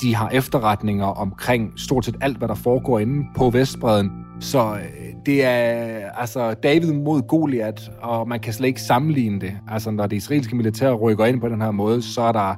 De 0.02 0.16
har 0.16 0.30
efterretninger 0.30 1.06
omkring 1.06 1.80
stort 1.80 2.06
set 2.06 2.16
alt, 2.22 2.38
hvad 2.38 2.48
der 2.48 2.56
foregår 2.56 3.00
inde 3.00 3.26
på 3.38 3.50
Vestbreden. 3.50 4.12
Så 4.40 4.74
øh, 4.74 5.14
det 5.26 5.44
er 5.44 6.10
altså 6.12 6.54
David 6.54 6.94
mod 6.94 7.22
Goliat, 7.28 7.92
og 8.02 8.28
man 8.28 8.40
kan 8.40 8.54
slet 8.54 8.68
ikke 8.68 8.82
sammenligne 8.82 9.42
det. 9.42 9.54
Altså 9.68 9.92
når 9.92 10.08
det 10.08 10.16
israelske 10.16 10.56
militær 10.56 10.92
rykker 10.92 11.26
ind 11.26 11.42
på 11.42 11.50
den 11.50 11.62
her 11.62 11.72
måde, 11.72 12.02
så 12.02 12.22
er 12.22 12.32
der 12.32 12.56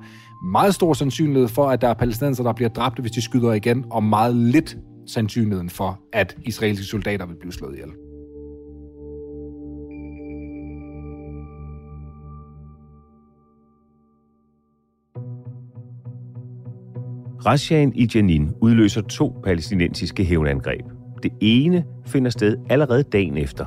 meget 0.51 0.75
stor 0.75 0.94
sandsynlighed 0.94 1.48
for, 1.48 1.70
at 1.70 1.82
der 1.82 1.88
er 1.88 1.94
palæstinenser, 1.94 2.44
der 2.44 2.53
bliver 2.53 2.70
dræbt, 2.70 3.00
hvis 3.00 3.12
de 3.12 3.22
skyder 3.22 3.53
igen, 3.53 3.86
og 3.91 4.03
meget 4.03 4.36
lidt 4.36 4.77
sandsynligheden 5.08 5.70
for, 5.70 6.00
at 6.13 6.38
israelske 6.46 6.86
soldater 6.86 7.25
vil 7.25 7.36
blive 7.39 7.53
slået 7.53 7.74
ihjel. 7.74 8.04
Rashaen 17.46 17.94
i 17.96 18.10
Jenin 18.16 18.52
udløser 18.62 19.02
to 19.02 19.42
palæstinensiske 19.44 20.25
hævnangreb. 20.25 20.86
Det 21.24 21.32
ene 21.42 21.84
finder 22.06 22.30
sted 22.32 22.58
allerede 22.70 23.04
dagen 23.04 23.38
efter. 23.38 23.66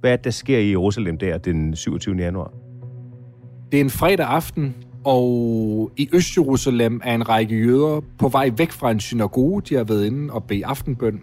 Hvad 0.00 0.12
er 0.12 0.16
det, 0.16 0.24
der 0.24 0.30
sker 0.30 0.58
i 0.58 0.70
Jerusalem 0.70 1.18
der 1.18 1.38
den 1.38 1.76
27. 1.76 2.16
januar? 2.16 2.52
Det 3.72 3.80
er 3.80 3.84
en 3.84 3.90
fredag 3.90 4.26
aften, 4.26 4.74
og 5.04 5.90
i 5.96 6.08
Øst-Jerusalem 6.12 7.00
er 7.04 7.14
en 7.14 7.28
række 7.28 7.56
jøder 7.56 8.00
på 8.18 8.28
vej 8.28 8.50
væk 8.56 8.70
fra 8.70 8.90
en 8.90 9.00
synagoge. 9.00 9.62
De 9.62 9.74
har 9.74 9.84
været 9.84 10.06
inde 10.06 10.32
og 10.32 10.44
bede 10.44 10.66
aftenbøn. 10.66 11.20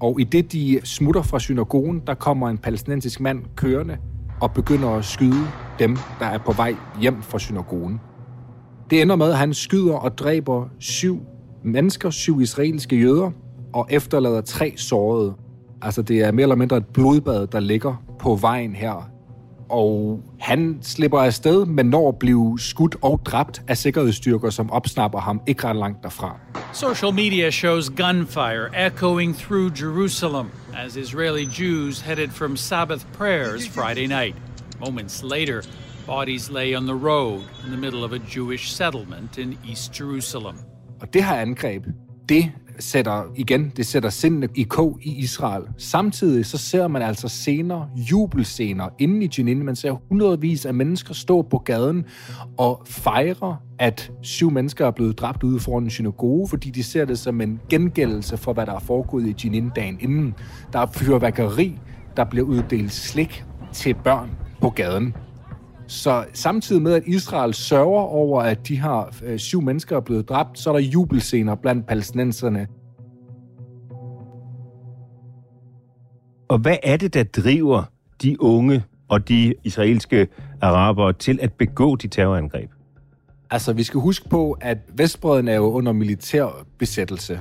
Og 0.00 0.20
i 0.20 0.24
det, 0.24 0.52
de 0.52 0.80
smutter 0.84 1.22
fra 1.22 1.38
synagogen, 1.38 2.02
der 2.06 2.14
kommer 2.14 2.48
en 2.48 2.58
palæstinensisk 2.58 3.20
mand 3.20 3.44
kørende 3.56 3.96
og 4.40 4.52
begynder 4.52 4.88
at 4.88 5.04
skyde 5.04 5.46
dem, 5.78 5.96
der 6.20 6.26
er 6.26 6.38
på 6.38 6.52
vej 6.52 6.74
hjem 7.00 7.22
fra 7.22 7.38
synagogen. 7.38 8.00
Det 8.90 9.02
ender 9.02 9.16
med, 9.16 9.30
at 9.30 9.38
han 9.38 9.54
skyder 9.54 9.94
og 9.94 10.18
dræber 10.18 10.68
syv 10.78 11.20
mennesker, 11.64 12.10
syv 12.10 12.40
israelske 12.40 13.00
jøder, 13.00 13.30
og 13.72 13.86
efterlader 13.90 14.40
tre 14.40 14.74
sårede. 14.76 15.34
Altså 15.82 16.02
det 16.02 16.20
er 16.20 16.32
mere 16.32 16.42
eller 16.42 16.56
mindre 16.56 16.76
et 16.76 16.86
blodbad, 16.86 17.46
der 17.46 17.60
ligger 17.60 18.02
på 18.18 18.34
vejen 18.34 18.74
her. 18.74 19.10
Og 19.68 20.20
han 20.40 20.78
slipper 20.82 21.18
afsted, 21.18 21.66
men 21.66 21.86
når 21.86 22.08
at 22.08 22.18
blive 22.18 22.58
skudt 22.58 22.96
og 23.02 23.20
dræbt 23.24 23.62
af 23.68 23.76
sikkerhedsstyrker, 23.76 24.50
som 24.50 24.70
opsnapper 24.70 25.18
ham 25.18 25.40
ikke 25.46 25.64
ret 25.64 25.76
langt 25.76 26.02
derfra. 26.02 26.36
Social 26.72 27.14
media 27.14 27.50
shows 27.50 27.90
gunfire 27.90 28.86
echoing 28.86 29.36
through 29.36 29.82
Jerusalem 29.82 30.46
as 30.78 30.96
Israeli 30.96 31.48
Jews 31.60 32.00
headed 32.00 32.28
from 32.28 32.56
Sabbath 32.56 33.04
prayers 33.18 33.68
Friday 33.68 34.06
night. 34.06 34.36
Moments 34.86 35.22
later, 35.22 35.62
Bodies 36.08 36.50
lay 36.50 36.76
on 36.76 36.86
the 36.86 36.94
road 36.94 37.40
in 37.64 37.70
the 37.70 37.76
middle 37.76 38.04
of 38.04 38.12
a 38.12 38.18
Jewish 38.36 38.70
settlement 38.70 39.38
in 39.38 39.58
East 39.68 40.00
Jerusalem. 40.00 40.54
Og 41.00 41.14
det 41.14 41.24
her 41.24 41.34
angreb, 41.34 41.84
det 42.28 42.52
sætter, 42.78 43.22
igen, 43.36 43.72
det 43.76 43.86
sætter 43.86 44.08
sindene 44.08 44.48
i 44.54 44.62
kog 44.62 44.98
i 45.02 45.14
Israel. 45.14 45.62
Samtidig 45.78 46.46
så 46.46 46.58
ser 46.58 46.88
man 46.88 47.02
altså 47.02 47.28
senere, 47.28 47.88
jubelscener 47.96 48.88
inden 48.98 49.22
i 49.22 49.28
Jenin. 49.38 49.64
Man 49.64 49.76
ser 49.76 49.92
hundredvis 50.08 50.66
af 50.66 50.74
mennesker 50.74 51.14
stå 51.14 51.42
på 51.42 51.58
gaden 51.58 52.04
og 52.58 52.82
fejre, 52.86 53.56
at 53.78 54.12
syv 54.22 54.50
mennesker 54.50 54.86
er 54.86 54.90
blevet 54.90 55.18
dræbt 55.18 55.42
ude 55.42 55.60
foran 55.60 55.84
en 55.84 55.90
synagoge, 55.90 56.48
fordi 56.48 56.70
de 56.70 56.82
ser 56.82 57.04
det 57.04 57.18
som 57.18 57.40
en 57.40 57.60
gengældelse 57.70 58.36
for, 58.36 58.52
hvad 58.52 58.66
der 58.66 58.74
er 58.74 58.80
foregået 58.80 59.26
i 59.26 59.46
Jenin 59.46 59.70
dagen 59.76 59.98
inden. 60.00 60.34
Der 60.72 60.78
er 60.78 60.86
fyrværkeri, 60.86 61.78
der 62.16 62.24
bliver 62.24 62.46
uddelt 62.46 62.92
slik 62.92 63.44
til 63.72 63.94
børn 64.04 64.30
på 64.60 64.70
gaden. 64.70 65.14
Så 65.88 66.24
samtidig 66.32 66.82
med, 66.82 66.92
at 66.92 67.02
Israel 67.06 67.54
sørger 67.54 68.00
over, 68.00 68.42
at 68.42 68.68
de 68.68 68.80
her 68.80 69.14
øh, 69.22 69.38
syv 69.38 69.62
mennesker 69.62 69.96
er 69.96 70.00
blevet 70.00 70.28
dræbt, 70.28 70.58
så 70.58 70.70
er 70.70 70.74
der 70.74 70.80
jubelscener 70.80 71.54
blandt 71.54 71.86
palæstinenserne. 71.86 72.66
Og 76.48 76.58
hvad 76.58 76.76
er 76.82 76.96
det, 76.96 77.14
der 77.14 77.24
driver 77.24 77.82
de 78.22 78.42
unge 78.42 78.84
og 79.08 79.28
de 79.28 79.54
israelske 79.64 80.28
arabere 80.60 81.12
til 81.12 81.38
at 81.42 81.52
begå 81.52 81.96
de 81.96 82.08
terrorangreb? 82.08 82.70
Altså, 83.50 83.72
vi 83.72 83.82
skal 83.82 84.00
huske 84.00 84.28
på, 84.28 84.58
at 84.60 84.78
Vestbreden 84.94 85.48
er 85.48 85.54
jo 85.56 85.70
under 85.70 85.92
militær 85.92 86.66
besættelse. 86.78 87.40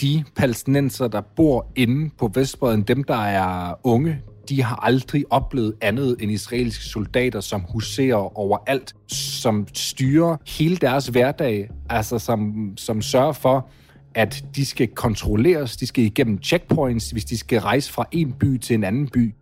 De 0.00 0.24
palæstinenser, 0.36 1.08
der 1.08 1.20
bor 1.20 1.66
inde 1.76 2.10
på 2.18 2.30
Vestbreden, 2.34 2.82
dem 2.82 3.04
der 3.04 3.14
er 3.14 3.74
unge, 3.82 4.22
de 4.48 4.62
har 4.62 4.76
aldrig 4.76 5.24
oplevet 5.30 5.74
andet 5.80 6.16
end 6.20 6.32
israelske 6.32 6.84
soldater, 6.84 7.40
som 7.40 7.64
huserer 7.72 8.38
overalt, 8.38 8.94
som 9.08 9.66
styrer 9.74 10.36
hele 10.46 10.76
deres 10.76 11.06
hverdag, 11.06 11.70
altså 11.90 12.18
som, 12.18 12.72
som 12.76 13.02
sørger 13.02 13.32
for, 13.32 13.68
at 14.14 14.44
de 14.56 14.66
skal 14.66 14.88
kontrolleres, 14.88 15.76
de 15.76 15.86
skal 15.86 16.04
igennem 16.04 16.42
checkpoints, 16.42 17.10
hvis 17.10 17.24
de 17.24 17.38
skal 17.38 17.60
rejse 17.60 17.92
fra 17.92 18.04
en 18.12 18.32
by 18.32 18.58
til 18.58 18.74
en 18.74 18.84
anden 18.84 19.08
by. 19.08 19.34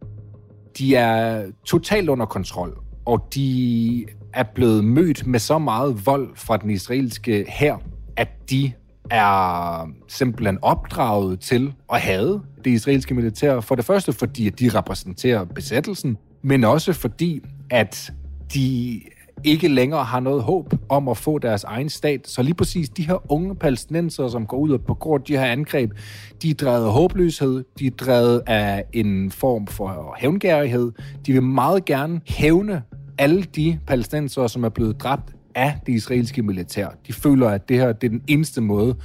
De 0.78 0.97
er 0.97 1.47
totalt 1.66 2.09
under 2.09 2.26
kontrol, 2.26 2.78
og 3.04 3.28
de 3.35 4.04
er 4.35 4.44
blevet 4.54 4.85
mødt 4.85 5.26
med 5.26 5.38
så 5.38 5.59
meget 5.59 6.06
vold 6.06 6.30
fra 6.35 6.56
den 6.56 6.71
israelske 6.71 7.44
hær, 7.49 7.76
at 8.16 8.28
de 8.50 8.73
er 9.11 9.88
simpelthen 10.09 10.59
opdraget 10.62 11.40
til 11.40 11.73
at 11.92 12.00
have 12.00 12.42
det 12.64 12.71
israelske 12.71 13.14
militær. 13.14 13.61
For 13.61 13.75
det 13.75 13.85
første 13.85 14.12
fordi, 14.12 14.50
de 14.50 14.68
repræsenterer 14.68 15.44
besættelsen, 15.44 16.16
men 16.42 16.64
også 16.64 16.92
fordi, 16.92 17.40
at 17.71 18.12
de 18.54 19.00
ikke 19.44 19.68
længere 19.68 20.04
har 20.04 20.21
noget 20.21 20.42
håb 20.42 20.75
om 20.88 21.09
at 21.09 21.16
få 21.16 21.38
deres 21.38 21.64
egen 21.64 21.88
stat. 21.88 22.28
Så 22.28 22.42
lige 22.42 22.54
præcis 22.54 22.88
de 22.88 23.06
her 23.06 23.32
unge 23.32 23.54
palæstinenser, 23.54 24.28
som 24.28 24.47
går 24.47 24.56
ud 24.56 24.71
og 24.71 24.80
begår 24.80 25.18
de 25.18 25.37
her 25.37 25.44
angreb, 25.44 25.90
de 26.42 26.50
er 26.50 26.54
drevet 26.54 26.87
af 26.87 26.92
håbløshed, 26.92 27.64
de 27.78 27.87
er 27.87 27.90
drevet 27.90 28.42
af 28.47 28.85
en 28.92 29.30
form 29.30 29.66
for 29.66 30.16
hævngærighed. 30.18 30.92
De 31.26 31.32
vil 31.32 31.42
meget 31.42 31.85
gerne 31.85 32.21
hævne 32.26 32.82
alle 33.18 33.42
de 33.42 33.78
palæstinenser, 33.87 34.47
som 34.47 34.64
er 34.64 34.68
blevet 34.68 35.00
dræbt 35.00 35.35
af 35.54 35.78
det 35.87 35.92
israelske 35.92 36.42
militær. 36.42 36.88
De 37.06 37.12
føler, 37.12 37.49
at 37.49 37.68
det 37.68 37.76
her 37.76 37.92
det 37.92 38.06
er 38.06 38.11
den 38.11 38.23
eneste 38.28 38.61
måde 38.61 38.97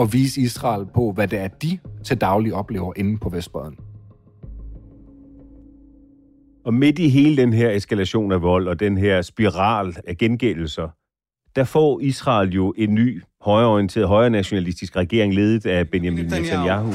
at 0.00 0.12
vise 0.12 0.40
Israel 0.40 0.86
på, 0.94 1.12
hvad 1.12 1.28
det 1.28 1.38
er, 1.38 1.48
de 1.48 1.78
til 2.04 2.20
daglig 2.20 2.54
oplever 2.54 2.92
inde 2.96 3.18
på 3.18 3.28
Vestbreden. 3.28 3.76
Og 6.64 6.74
midt 6.74 6.98
i 6.98 7.08
hele 7.08 7.36
den 7.36 7.52
her 7.52 7.70
eskalation 7.70 8.32
af 8.32 8.42
vold 8.42 8.68
og 8.68 8.80
den 8.80 8.98
her 8.98 9.22
spiral 9.22 9.96
af 10.06 10.16
gengældelser, 10.16 10.88
der 11.56 11.64
får 11.64 12.00
Israel 12.00 12.54
jo 12.54 12.74
en 12.76 12.94
ny 12.94 13.22
højreorienteret, 13.40 14.08
højre 14.08 14.30
nationalistisk 14.30 14.96
regering 14.96 15.34
ledet 15.34 15.66
af 15.66 15.88
Benjamin 15.88 16.24
Netanyahu. 16.24 16.92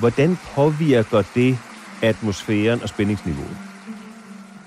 Hvordan 0.00 0.36
påvirker 0.54 1.22
det 1.34 1.58
atmosfæren 2.02 2.82
og 2.82 2.88
spændingsniveauet? 2.88 3.73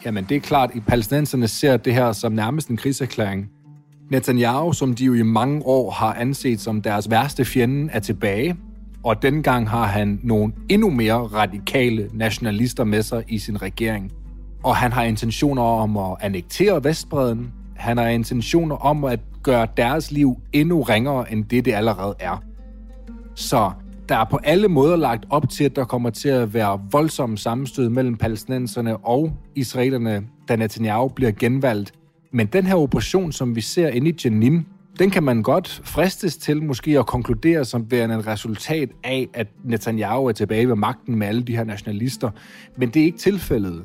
Jamen, 0.08 0.26
det 0.30 0.38
er 0.38 0.42
klart, 0.42 0.72
at 0.76 0.86
palæstinenserne 0.88 1.48
ser 1.48 1.78
det 1.78 1.94
her 1.94 2.12
som 2.12 2.32
nærmest 2.32 2.68
en 2.68 2.78
krigserklæring. 2.78 3.50
Netanyahu, 4.12 4.74
som 4.74 4.96
de 4.96 5.06
jo 5.06 5.14
i 5.14 5.22
mange 5.22 5.66
år 5.66 5.92
har 5.92 6.14
anset 6.14 6.62
som 6.62 6.82
deres 6.82 7.10
værste 7.10 7.46
fjende, 7.46 7.92
er 7.92 8.00
tilbage, 8.00 8.56
og 9.04 9.22
dengang 9.22 9.70
har 9.70 9.86
han 9.86 10.20
nogle 10.24 10.54
endnu 10.70 10.90
mere 10.90 11.16
radikale 11.16 12.10
nationalister 12.14 12.84
med 12.84 13.04
sig 13.04 13.24
i 13.28 13.40
sin 13.40 13.62
regering. 13.62 14.12
Og 14.64 14.76
han 14.76 14.92
har 14.92 15.04
intentioner 15.04 15.64
om 15.64 15.98
at 15.98 16.16
annektere 16.22 16.84
Vestbreden. 16.84 17.54
Han 17.76 17.98
har 17.98 18.08
intentioner 18.08 18.76
om 18.76 19.04
at 19.04 19.20
gøre 19.44 19.68
deres 19.78 20.12
liv 20.12 20.38
endnu 20.54 20.82
ringere, 20.82 21.32
end 21.32 21.46
det 21.46 21.66
det 21.66 21.74
allerede 21.74 22.16
er. 22.20 22.44
Så 23.36 23.72
der 24.10 24.16
er 24.18 24.24
på 24.24 24.40
alle 24.44 24.68
måder 24.68 24.96
lagt 24.96 25.26
op 25.30 25.50
til, 25.50 25.64
at 25.64 25.76
der 25.76 25.86
kommer 25.86 26.10
til 26.10 26.30
at 26.30 26.54
være 26.54 26.82
voldsomme 26.92 27.38
sammenstød 27.38 27.90
mellem 27.90 28.18
palæstinenserne 28.18 28.98
og 28.98 29.34
israelerne, 29.56 30.28
da 30.48 30.56
Netanyahu 30.56 31.08
bliver 31.08 31.32
genvalgt. 31.32 31.94
Men 32.32 32.48
den 32.48 32.66
her 32.66 32.76
operation, 32.76 33.32
som 33.32 33.56
vi 33.56 33.62
ser 33.62 33.88
inde 33.88 34.10
i 34.10 34.16
Jenin, 34.26 34.66
den 35.00 35.10
kan 35.10 35.24
man 35.24 35.44
godt 35.44 35.82
fristes 35.84 36.38
til 36.38 36.64
måske 36.64 37.00
at 37.00 37.06
konkludere 37.06 37.66
som 37.66 37.92
værende 37.92 38.16
et 38.16 38.28
resultat 38.28 38.90
af, 39.04 39.28
at 39.34 39.48
Netanyahu 39.64 40.26
er 40.26 40.32
tilbage 40.32 40.68
ved 40.68 40.76
magten 40.76 41.16
med 41.16 41.28
alle 41.28 41.42
de 41.42 41.56
her 41.56 41.64
nationalister. 41.64 42.30
Men 42.78 42.90
det 42.90 43.00
er 43.00 43.06
ikke 43.06 43.18
tilfældet. 43.18 43.84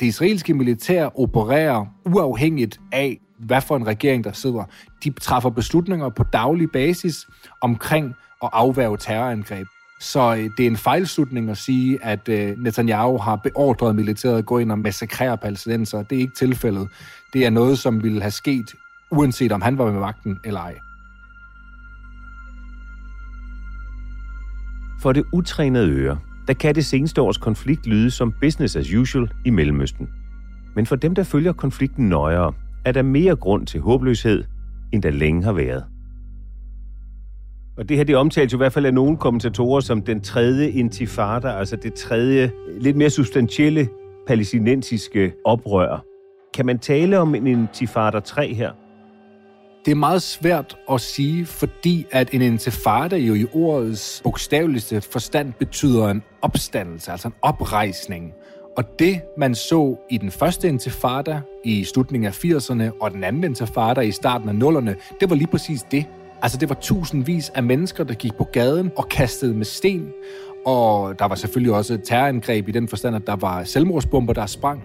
Det 0.00 0.06
israelske 0.06 0.54
militær 0.54 1.20
opererer 1.20 1.86
uafhængigt 2.04 2.80
af, 2.92 3.20
hvad 3.38 3.60
for 3.60 3.76
en 3.76 3.86
regering 3.86 4.24
der 4.24 4.32
sidder. 4.32 4.64
De 5.04 5.10
træffer 5.20 5.50
beslutninger 5.50 6.08
på 6.08 6.24
daglig 6.32 6.68
basis 6.72 7.26
omkring 7.62 8.14
at 8.42 8.50
afværge 8.52 8.96
terrorangreb. 8.96 9.66
Så 10.00 10.34
øh, 10.34 10.50
det 10.56 10.66
er 10.66 10.70
en 10.70 10.76
fejlslutning 10.76 11.50
at 11.50 11.56
sige, 11.56 12.04
at 12.04 12.28
øh, 12.28 12.58
Netanyahu 12.58 13.18
har 13.18 13.36
beordret 13.36 13.96
militæret 13.96 14.38
at 14.38 14.46
gå 14.46 14.58
ind 14.58 14.72
og 14.72 14.78
massakrere 14.78 15.38
palæstinenser. 15.38 16.02
Det 16.02 16.16
er 16.16 16.20
ikke 16.20 16.36
tilfældet. 16.38 16.88
Det 17.32 17.46
er 17.46 17.50
noget, 17.50 17.78
som 17.78 18.02
ville 18.02 18.20
have 18.20 18.30
sket, 18.30 18.74
uanset 19.10 19.52
om 19.52 19.62
han 19.62 19.78
var 19.78 19.92
med 19.92 20.00
magten 20.00 20.38
eller 20.44 20.60
ej. 20.60 20.78
For 25.00 25.12
det 25.12 25.24
utrænede 25.32 25.90
øre, 25.90 26.18
der 26.48 26.54
kan 26.54 26.74
det 26.74 26.84
seneste 26.84 27.22
års 27.22 27.38
konflikt 27.38 27.86
lyde 27.86 28.10
som 28.10 28.34
business 28.40 28.76
as 28.76 28.94
usual 28.94 29.30
i 29.44 29.50
Mellemøsten. 29.50 30.08
Men 30.74 30.86
for 30.86 30.96
dem, 30.96 31.14
der 31.14 31.22
følger 31.22 31.52
konflikten 31.52 32.08
nøjere, 32.08 32.52
er 32.84 32.92
der 32.92 33.02
mere 33.02 33.36
grund 33.36 33.66
til 33.66 33.80
håbløshed, 33.80 34.44
end 34.92 35.02
der 35.02 35.10
længe 35.10 35.44
har 35.44 35.52
været. 35.52 35.84
Og 37.78 37.88
det 37.88 37.96
her, 37.96 38.04
det 38.04 38.16
omtales 38.16 38.52
jo 38.52 38.56
i 38.56 38.58
hvert 38.58 38.72
fald 38.72 38.86
af 38.86 38.94
nogle 38.94 39.16
kommentatorer 39.16 39.80
som 39.80 40.02
den 40.02 40.20
tredje 40.20 40.70
intifada, 40.70 41.48
altså 41.48 41.76
det 41.76 41.94
tredje, 41.94 42.50
lidt 42.80 42.96
mere 42.96 43.10
substantielle 43.10 43.88
palæstinensiske 44.26 45.32
oprør. 45.44 46.04
Kan 46.54 46.66
man 46.66 46.78
tale 46.78 47.18
om 47.18 47.34
en 47.34 47.46
intifada 47.46 48.20
3 48.20 48.54
her? 48.54 48.72
Det 49.84 49.90
er 49.90 49.96
meget 49.96 50.22
svært 50.22 50.76
at 50.90 51.00
sige, 51.00 51.46
fordi 51.46 52.06
at 52.10 52.34
en 52.34 52.42
intifada 52.42 53.16
jo 53.16 53.34
i 53.34 53.46
ordets 53.52 54.20
bogstaveligste 54.24 55.00
forstand 55.00 55.52
betyder 55.52 56.08
en 56.08 56.22
opstandelse, 56.42 57.10
altså 57.10 57.28
en 57.28 57.34
oprejsning. 57.42 58.32
Og 58.76 58.84
det, 58.98 59.20
man 59.38 59.54
så 59.54 59.96
i 60.10 60.18
den 60.18 60.30
første 60.30 60.68
intifada 60.68 61.40
i 61.64 61.84
slutningen 61.84 62.26
af 62.26 62.44
80'erne 62.44 63.00
og 63.00 63.10
den 63.10 63.24
anden 63.24 63.44
intifada 63.44 64.00
i 64.00 64.10
starten 64.10 64.48
af 64.48 64.68
0'erne, 64.68 65.16
det 65.20 65.30
var 65.30 65.36
lige 65.36 65.48
præcis 65.48 65.82
det. 65.82 66.04
Altså, 66.42 66.58
det 66.58 66.68
var 66.68 66.74
tusindvis 66.74 67.50
af 67.50 67.62
mennesker, 67.62 68.04
der 68.04 68.14
gik 68.14 68.34
på 68.34 68.44
gaden 68.44 68.90
og 68.96 69.08
kastede 69.08 69.54
med 69.54 69.64
sten. 69.64 70.08
Og 70.66 71.18
der 71.18 71.24
var 71.24 71.34
selvfølgelig 71.34 71.74
også 71.74 71.98
terrorangreb 72.04 72.68
i 72.68 72.72
den 72.72 72.88
forstand, 72.88 73.16
at 73.16 73.26
der 73.26 73.36
var 73.36 73.64
selvmordsbomber, 73.64 74.32
der 74.32 74.46
sprang. 74.46 74.82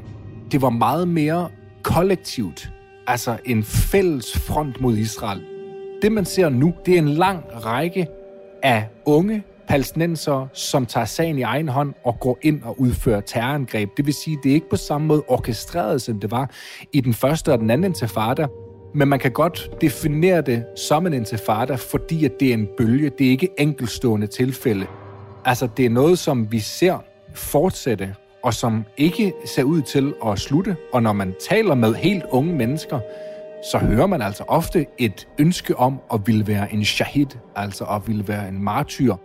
Det 0.51 0.61
var 0.61 0.69
meget 0.69 1.07
mere 1.07 1.49
kollektivt. 1.83 2.71
Altså 3.07 3.37
en 3.45 3.63
fælles 3.63 4.37
front 4.37 4.81
mod 4.81 4.97
Israel. 4.97 5.41
Det, 6.01 6.11
man 6.11 6.25
ser 6.25 6.49
nu, 6.49 6.73
det 6.85 6.93
er 6.93 6.97
en 6.97 7.09
lang 7.09 7.43
række 7.65 8.07
af 8.63 8.87
unge 9.05 9.43
palæstinenser, 9.67 10.47
som 10.53 10.85
tager 10.85 11.05
sagen 11.05 11.37
i 11.37 11.41
egen 11.41 11.69
hånd 11.69 11.93
og 12.03 12.19
går 12.19 12.37
ind 12.41 12.63
og 12.63 12.81
udfører 12.81 13.21
terrorangreb. 13.21 13.89
Det 13.97 14.05
vil 14.05 14.13
sige, 14.13 14.37
det 14.43 14.49
er 14.49 14.53
ikke 14.53 14.69
på 14.69 14.75
samme 14.75 15.07
måde 15.07 15.23
orkestreret, 15.27 16.01
som 16.01 16.19
det 16.19 16.31
var 16.31 16.51
i 16.93 17.01
den 17.01 17.13
første 17.13 17.51
og 17.51 17.59
den 17.59 17.69
anden 17.69 17.91
intifada. 17.91 18.47
Men 18.93 19.07
man 19.07 19.19
kan 19.19 19.31
godt 19.31 19.69
definere 19.81 20.41
det 20.41 20.65
som 20.75 21.07
en 21.07 21.13
intifada, 21.13 21.75
fordi 21.75 22.25
at 22.25 22.31
det 22.39 22.49
er 22.49 22.53
en 22.53 22.67
bølge. 22.77 23.11
Det 23.17 23.27
er 23.27 23.31
ikke 23.31 23.49
enkelstående 23.57 24.27
tilfælde. 24.27 24.85
Altså, 25.45 25.67
det 25.77 25.85
er 25.85 25.89
noget, 25.89 26.19
som 26.19 26.51
vi 26.51 26.59
ser 26.59 26.97
fortsætte, 27.33 28.15
og 28.43 28.53
som 28.53 28.85
ikke 28.97 29.33
ser 29.45 29.63
ud 29.63 29.81
til 29.81 30.13
at 30.25 30.39
slutte. 30.39 30.75
Og 30.93 31.03
når 31.03 31.13
man 31.13 31.33
taler 31.49 31.75
med 31.75 31.93
helt 31.93 32.23
unge 32.29 32.55
mennesker, 32.55 32.99
så 33.71 33.77
hører 33.77 34.07
man 34.07 34.21
altså 34.21 34.43
ofte 34.47 34.85
et 34.97 35.27
ønske 35.39 35.77
om 35.77 35.99
at 36.13 36.19
ville 36.25 36.47
være 36.47 36.73
en 36.73 36.85
shahid, 36.85 37.27
altså 37.55 37.83
at 37.83 38.07
ville 38.07 38.27
være 38.27 38.47
en 38.49 38.63
martyr. 38.63 39.15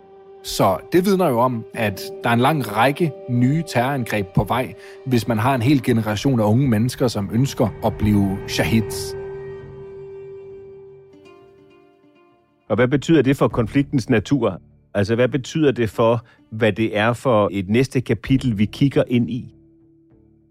Så 0.43 0.77
det 0.91 1.05
vidner 1.05 1.29
jo 1.29 1.39
om, 1.39 1.65
at 1.73 2.03
der 2.23 2.29
er 2.29 2.33
en 2.33 2.39
lang 2.39 2.75
række 2.75 3.11
nye 3.29 3.63
terrorangreb 3.67 4.27
på 4.35 4.43
vej, 4.43 4.73
hvis 5.05 5.27
man 5.27 5.37
har 5.37 5.55
en 5.55 5.61
hel 5.61 5.83
generation 5.83 6.39
af 6.39 6.45
unge 6.45 6.67
mennesker, 6.67 7.07
som 7.07 7.29
ønsker 7.33 7.67
at 7.85 7.97
blive 7.97 8.37
shahids. 8.47 9.15
Og 12.69 12.75
hvad 12.75 12.87
betyder 12.87 13.21
det 13.21 13.37
for 13.37 13.47
konfliktens 13.47 14.09
natur? 14.09 14.61
Altså, 14.93 15.15
hvad 15.15 15.27
betyder 15.27 15.71
det 15.71 15.89
for, 15.89 16.25
hvad 16.51 16.73
det 16.73 16.97
er 16.97 17.13
for 17.13 17.49
et 17.51 17.69
næste 17.69 18.01
kapitel, 18.01 18.57
vi 18.57 18.65
kigger 18.65 19.03
ind 19.07 19.29
i? 19.29 19.53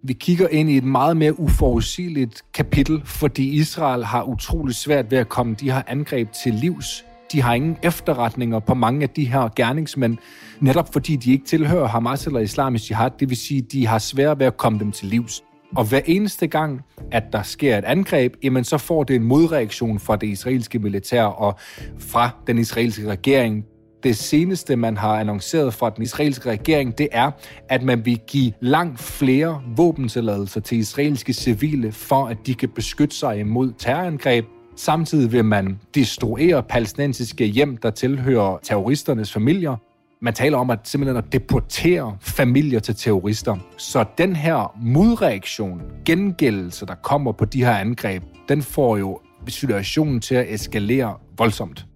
Vi 0.03 0.13
kigger 0.13 0.49
ind 0.49 0.71
i 0.71 0.77
et 0.77 0.85
meget 0.85 1.17
mere 1.17 1.41
uforudsigeligt 1.41 2.43
kapitel, 2.55 3.03
fordi 3.05 3.51
Israel 3.51 4.05
har 4.05 4.23
utrolig 4.23 4.75
svært 4.75 5.11
ved 5.11 5.19
at 5.19 5.29
komme 5.29 5.55
de 5.61 5.71
her 5.71 5.83
angreb 5.87 6.29
til 6.45 6.55
livs. 6.55 7.05
De 7.33 7.43
har 7.43 7.55
ingen 7.55 7.77
efterretninger 7.83 8.59
på 8.59 8.75
mange 8.75 9.03
af 9.03 9.09
de 9.09 9.25
her 9.25 9.49
gerningsmænd, 9.57 10.17
netop 10.61 10.93
fordi 10.93 11.17
de 11.17 11.33
ikke 11.33 11.45
tilhører 11.45 11.89
Hamas 11.89 12.27
eller 12.27 12.41
islamisk 12.41 12.91
jihad, 12.91 13.11
det 13.21 13.29
vil 13.29 13.37
sige, 13.37 13.63
de 13.63 13.87
har 13.87 13.99
svært 13.99 14.39
ved 14.39 14.47
at 14.47 14.57
komme 14.57 14.79
dem 14.79 14.93
til 14.93 15.09
livs. 15.09 15.43
Og 15.77 15.85
hver 15.85 16.01
eneste 16.07 16.47
gang, 16.47 16.81
at 17.13 17.23
der 17.33 17.43
sker 17.43 17.79
et 17.79 17.85
angreb, 17.85 18.35
jamen 18.43 18.65
så 18.65 18.79
får 18.79 19.05
det 19.05 19.17
en 19.17 19.23
modreaktion 19.23 19.99
fra 19.99 20.17
det 20.17 20.27
israelske 20.27 20.79
militær 20.79 21.23
og 21.25 21.59
fra 21.99 22.31
den 22.47 22.59
israelske 22.59 23.09
regering. 23.09 23.65
Det 24.03 24.17
seneste, 24.17 24.77
man 24.77 24.97
har 24.97 25.21
annonceret 25.21 25.75
fra 25.75 25.91
den 25.91 26.03
israelske 26.03 26.51
regering, 26.51 26.99
det 26.99 27.09
er, 27.13 27.31
at 27.69 27.83
man 27.83 28.07
vil 28.07 28.21
give 28.27 28.53
langt 28.61 29.01
flere 29.01 29.63
våbentilladelser 29.77 30.61
til 30.61 30.79
israelske 30.79 31.33
civile, 31.33 31.93
for 31.93 32.27
at 32.27 32.37
de 32.47 32.55
kan 32.55 32.69
beskytte 32.69 33.17
sig 33.17 33.39
imod 33.39 33.73
terrorangreb. 33.79 34.45
Samtidig 34.77 35.33
vil 35.33 35.45
man 35.45 35.81
destruere 35.95 36.63
palæstinensiske 36.63 37.45
hjem, 37.45 37.77
der 37.77 37.91
tilhører 37.91 38.59
terroristernes 38.63 39.33
familier. 39.33 39.77
Man 40.21 40.35
taler 40.35 40.59
om 40.59 40.71
at 40.71 40.79
simpelthen 40.85 41.17
at 41.17 41.33
deportere 41.33 42.17
familier 42.21 42.81
til 42.81 42.95
terrorister. 42.95 43.57
Så 43.77 44.05
den 44.19 44.37
her 44.37 44.77
modreaktion, 44.83 45.83
gengældelse, 46.05 46.87
der 46.87 46.95
kommer 46.95 47.33
på 47.33 47.45
de 47.45 47.65
her 47.65 47.73
angreb, 47.73 48.23
den 48.49 48.63
får 48.63 48.97
jo 48.97 49.21
situationen 49.49 50.21
til 50.21 50.35
at 50.35 50.55
eskalere 50.55 51.17
voldsomt. 51.39 51.87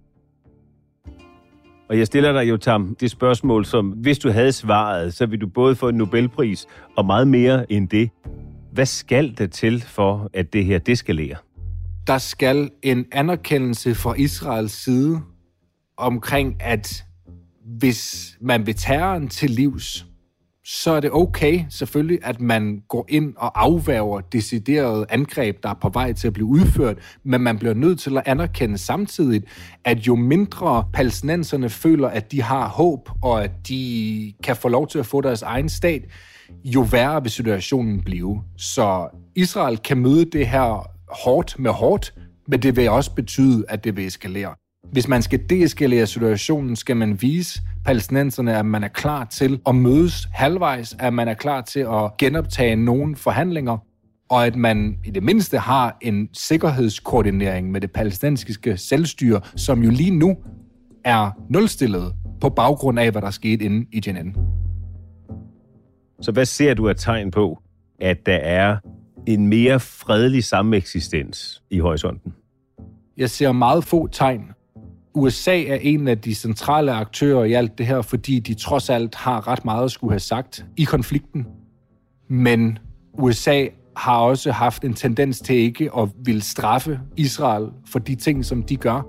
Og 1.89 1.97
jeg 1.97 2.07
stiller 2.07 2.31
dig 2.31 2.49
jo, 2.49 2.57
Tam, 2.57 2.95
det 2.99 3.11
spørgsmål, 3.11 3.65
som 3.65 3.87
hvis 3.89 4.19
du 4.19 4.29
havde 4.29 4.51
svaret, 4.51 5.13
så 5.13 5.25
vil 5.25 5.41
du 5.41 5.47
både 5.47 5.75
få 5.75 5.89
en 5.89 5.95
Nobelpris 5.95 6.65
og 6.97 7.05
meget 7.05 7.27
mere 7.27 7.71
end 7.71 7.89
det. 7.89 8.09
Hvad 8.71 8.85
skal 8.85 9.37
det 9.37 9.51
til 9.51 9.81
for, 9.81 10.29
at 10.33 10.53
det 10.53 10.65
her 10.65 10.79
deskalerer? 10.79 11.37
Der 12.07 12.17
skal 12.17 12.69
en 12.83 13.05
anerkendelse 13.11 13.95
fra 13.95 14.13
Israels 14.13 14.83
side 14.83 15.21
omkring, 15.97 16.55
at 16.59 17.05
hvis 17.79 18.31
man 18.41 18.65
vil 18.65 18.75
terroren 18.75 19.27
til 19.27 19.49
livs, 19.49 20.05
så 20.65 20.91
er 20.91 20.99
det 20.99 21.11
okay 21.11 21.59
selvfølgelig, 21.69 22.19
at 22.23 22.41
man 22.41 22.81
går 22.89 23.05
ind 23.09 23.33
og 23.37 23.61
afværger 23.61 24.19
deciderede 24.19 25.05
angreb, 25.09 25.63
der 25.63 25.69
er 25.69 25.73
på 25.81 25.89
vej 25.89 26.13
til 26.13 26.27
at 26.27 26.33
blive 26.33 26.45
udført, 26.45 26.97
men 27.23 27.41
man 27.41 27.57
bliver 27.59 27.73
nødt 27.73 27.99
til 27.99 28.17
at 28.17 28.23
anerkende 28.25 28.77
samtidig, 28.77 29.43
at 29.83 30.07
jo 30.07 30.15
mindre 30.15 30.85
palæstinenserne 30.93 31.69
føler, 31.69 32.07
at 32.07 32.31
de 32.31 32.41
har 32.41 32.67
håb, 32.67 33.09
og 33.21 33.43
at 33.43 33.51
de 33.67 34.33
kan 34.43 34.55
få 34.55 34.67
lov 34.67 34.87
til 34.87 34.99
at 34.99 35.05
få 35.05 35.21
deres 35.21 35.41
egen 35.41 35.69
stat, 35.69 36.01
jo 36.63 36.81
værre 36.81 37.21
vil 37.21 37.31
situationen 37.31 38.03
blive. 38.03 38.41
Så 38.57 39.07
Israel 39.35 39.77
kan 39.77 39.97
møde 39.97 40.25
det 40.25 40.47
her 40.47 40.87
hårdt 41.23 41.59
med 41.59 41.71
hårdt, 41.71 42.13
men 42.47 42.61
det 42.61 42.75
vil 42.75 42.89
også 42.89 43.15
betyde, 43.15 43.65
at 43.69 43.83
det 43.83 43.97
vil 43.97 44.07
eskalere. 44.07 44.60
Hvis 44.91 45.07
man 45.07 45.21
skal 45.21 45.39
deeskalere 45.49 46.07
situationen, 46.07 46.75
skal 46.75 46.97
man 46.97 47.21
vise 47.21 47.61
palæstinenserne, 47.85 48.57
at 48.57 48.65
man 48.65 48.83
er 48.83 48.87
klar 48.87 49.25
til 49.25 49.59
at 49.67 49.75
mødes 49.75 50.27
halvvejs, 50.31 50.95
at 50.99 51.13
man 51.13 51.27
er 51.27 51.33
klar 51.33 51.61
til 51.61 51.79
at 51.79 52.17
genoptage 52.17 52.75
nogle 52.75 53.15
forhandlinger, 53.15 53.77
og 54.29 54.45
at 54.45 54.55
man 54.55 54.97
i 55.05 55.11
det 55.11 55.23
mindste 55.23 55.57
har 55.57 55.97
en 56.01 56.29
sikkerhedskoordinering 56.33 57.71
med 57.71 57.81
det 57.81 57.91
palæstinensiske 57.91 58.77
selvstyre, 58.77 59.41
som 59.55 59.83
jo 59.83 59.89
lige 59.89 60.11
nu 60.11 60.37
er 61.03 61.31
nulstillet 61.49 62.13
på 62.41 62.49
baggrund 62.49 62.99
af, 62.99 63.11
hvad 63.11 63.21
der 63.21 63.31
skete 63.31 63.65
inde 63.65 63.85
i 63.91 64.01
Jenin. 64.07 64.35
Så 66.21 66.31
hvad 66.31 66.45
ser 66.45 66.73
du 66.73 66.89
af 66.89 66.95
tegn 66.95 67.31
på, 67.31 67.61
at 67.99 68.25
der 68.25 68.35
er 68.35 68.77
en 69.27 69.47
mere 69.47 69.79
fredelig 69.79 70.43
sameksistens 70.43 71.63
i 71.69 71.79
horisonten? 71.79 72.33
Jeg 73.17 73.29
ser 73.29 73.51
meget 73.51 73.83
få 73.83 74.07
tegn, 74.07 74.51
USA 75.13 75.63
er 75.63 75.77
en 75.81 76.07
af 76.07 76.17
de 76.17 76.35
centrale 76.35 76.91
aktører 76.91 77.43
i 77.43 77.53
alt 77.53 77.77
det 77.77 77.85
her, 77.85 78.01
fordi 78.01 78.39
de 78.39 78.53
trods 78.53 78.89
alt 78.89 79.15
har 79.15 79.47
ret 79.47 79.65
meget 79.65 79.85
at 79.85 79.91
skulle 79.91 80.11
have 80.11 80.19
sagt 80.19 80.65
i 80.77 80.83
konflikten. 80.83 81.47
Men 82.29 82.77
USA 83.13 83.65
har 83.97 84.17
også 84.17 84.51
haft 84.51 84.83
en 84.83 84.93
tendens 84.93 85.39
til 85.39 85.55
ikke 85.55 85.89
at 85.97 86.09
ville 86.25 86.41
straffe 86.41 86.99
Israel 87.17 87.67
for 87.85 87.99
de 87.99 88.15
ting, 88.15 88.45
som 88.45 88.63
de 88.63 88.77
gør. 88.77 89.01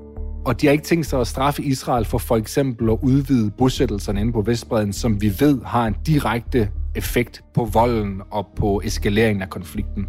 Og 0.44 0.60
de 0.60 0.66
har 0.66 0.72
ikke 0.72 0.84
tænkt 0.84 1.06
sig 1.06 1.20
at 1.20 1.26
straffe 1.26 1.62
Israel 1.62 2.04
for 2.04 2.18
for 2.18 2.36
eksempel 2.36 2.90
at 2.90 2.98
udvide 3.02 3.50
bosættelserne 3.50 4.20
inde 4.20 4.32
på 4.32 4.42
Vestbreden, 4.42 4.92
som 4.92 5.20
vi 5.20 5.32
ved 5.40 5.60
har 5.64 5.86
en 5.86 5.96
direkte 6.06 6.70
effekt 6.94 7.44
på 7.54 7.64
volden 7.64 8.22
og 8.30 8.46
på 8.56 8.80
eskaleringen 8.84 9.42
af 9.42 9.50
konflikten. 9.50 10.06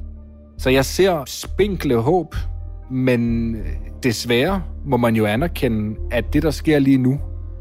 Så 0.57 0.69
jeg 0.69 0.85
ser 0.85 1.23
spinkle 1.27 1.97
håb, 1.97 2.35
men 2.91 3.55
desværre 4.03 4.63
må 4.85 4.97
man 4.97 5.15
jo 5.15 5.25
anerkende, 5.25 5.95
at 6.11 6.33
det, 6.33 6.43
der 6.43 6.51
sker 6.51 6.79
lige 6.79 6.97
nu, 6.97 7.19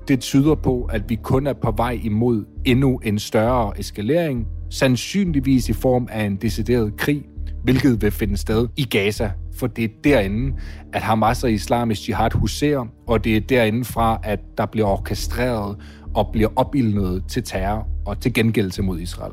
det 0.08 0.20
tyder 0.20 0.54
på, 0.54 0.85
at 0.85 1.02
vi 1.08 1.14
kun 1.14 1.46
er 1.46 1.52
på 1.52 1.70
vej 1.70 2.00
imod 2.02 2.44
endnu 2.64 3.00
en 3.04 3.18
større 3.18 3.80
eskalering, 3.80 4.46
sandsynligvis 4.70 5.68
i 5.68 5.72
form 5.72 6.08
af 6.11 6.24
en 6.24 6.37
decideret 6.37 6.96
krig, 6.96 7.24
hvilket 7.64 8.02
vil 8.02 8.11
finde 8.11 8.37
sted 8.37 8.68
i 8.76 8.85
Gaza, 8.85 9.30
for 9.54 9.66
det 9.66 9.85
er 9.85 9.88
derinde, 10.04 10.56
at 10.92 11.02
Hamas 11.02 11.44
og 11.44 11.52
islamisk 11.52 12.08
jihad 12.08 12.30
huserer, 12.35 12.87
og 13.06 13.24
det 13.24 13.37
er 13.37 13.40
derinde 13.40 13.85
fra, 13.85 14.20
at 14.22 14.40
der 14.58 14.66
bliver 14.66 14.87
orkestreret 14.87 15.76
og 16.14 16.28
bliver 16.32 16.48
opildnet 16.56 17.24
til 17.28 17.42
terror 17.42 17.88
og 18.06 18.20
til 18.20 18.35
gengældelse 18.35 18.82
mod 18.82 19.00
Israel. 19.00 19.32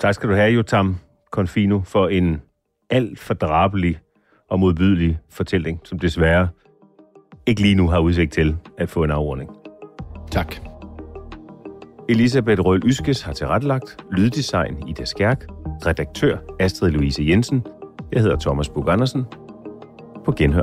Tak 0.00 0.14
skal 0.14 0.28
du 0.28 0.34
have, 0.34 0.52
Jotam 0.52 0.96
Confino, 1.30 1.80
for 1.84 2.08
en 2.08 2.42
alt 2.90 3.18
for 3.18 3.34
drabelig 3.34 3.98
og 4.50 4.60
modbydelig 4.60 5.18
fortælling, 5.30 5.80
som 5.84 5.98
desværre 5.98 6.48
ikke 7.46 7.62
lige 7.62 7.74
nu 7.74 7.88
har 7.88 7.98
udsigt 7.98 8.32
til 8.32 8.56
at 8.78 8.88
få 8.88 9.04
en 9.04 9.10
afordning. 9.10 9.50
Tak. 10.30 10.54
Elisabeth 12.08 12.60
Røhl 12.60 12.82
Yskes 12.86 13.22
har 13.22 13.32
tilrettelagt, 13.32 14.04
lyddesign 14.12 14.88
Ida 14.88 15.04
Skærk, 15.04 15.44
redaktør 15.86 16.38
Astrid 16.60 16.90
Louise 16.90 17.22
Jensen. 17.24 17.66
Jeg 18.12 18.22
hedder 18.22 18.36
Thomas 18.36 18.68
Bug 18.68 18.88
Andersen. 18.88 19.24
På 20.24 20.32
genhør. 20.32 20.62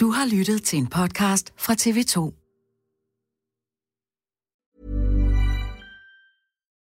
Du 0.00 0.10
har 0.10 0.36
lyttet 0.36 0.62
til 0.62 0.78
en 0.78 0.86
podcast 0.86 1.52
fra 1.56 1.72
TV2. 1.72 2.43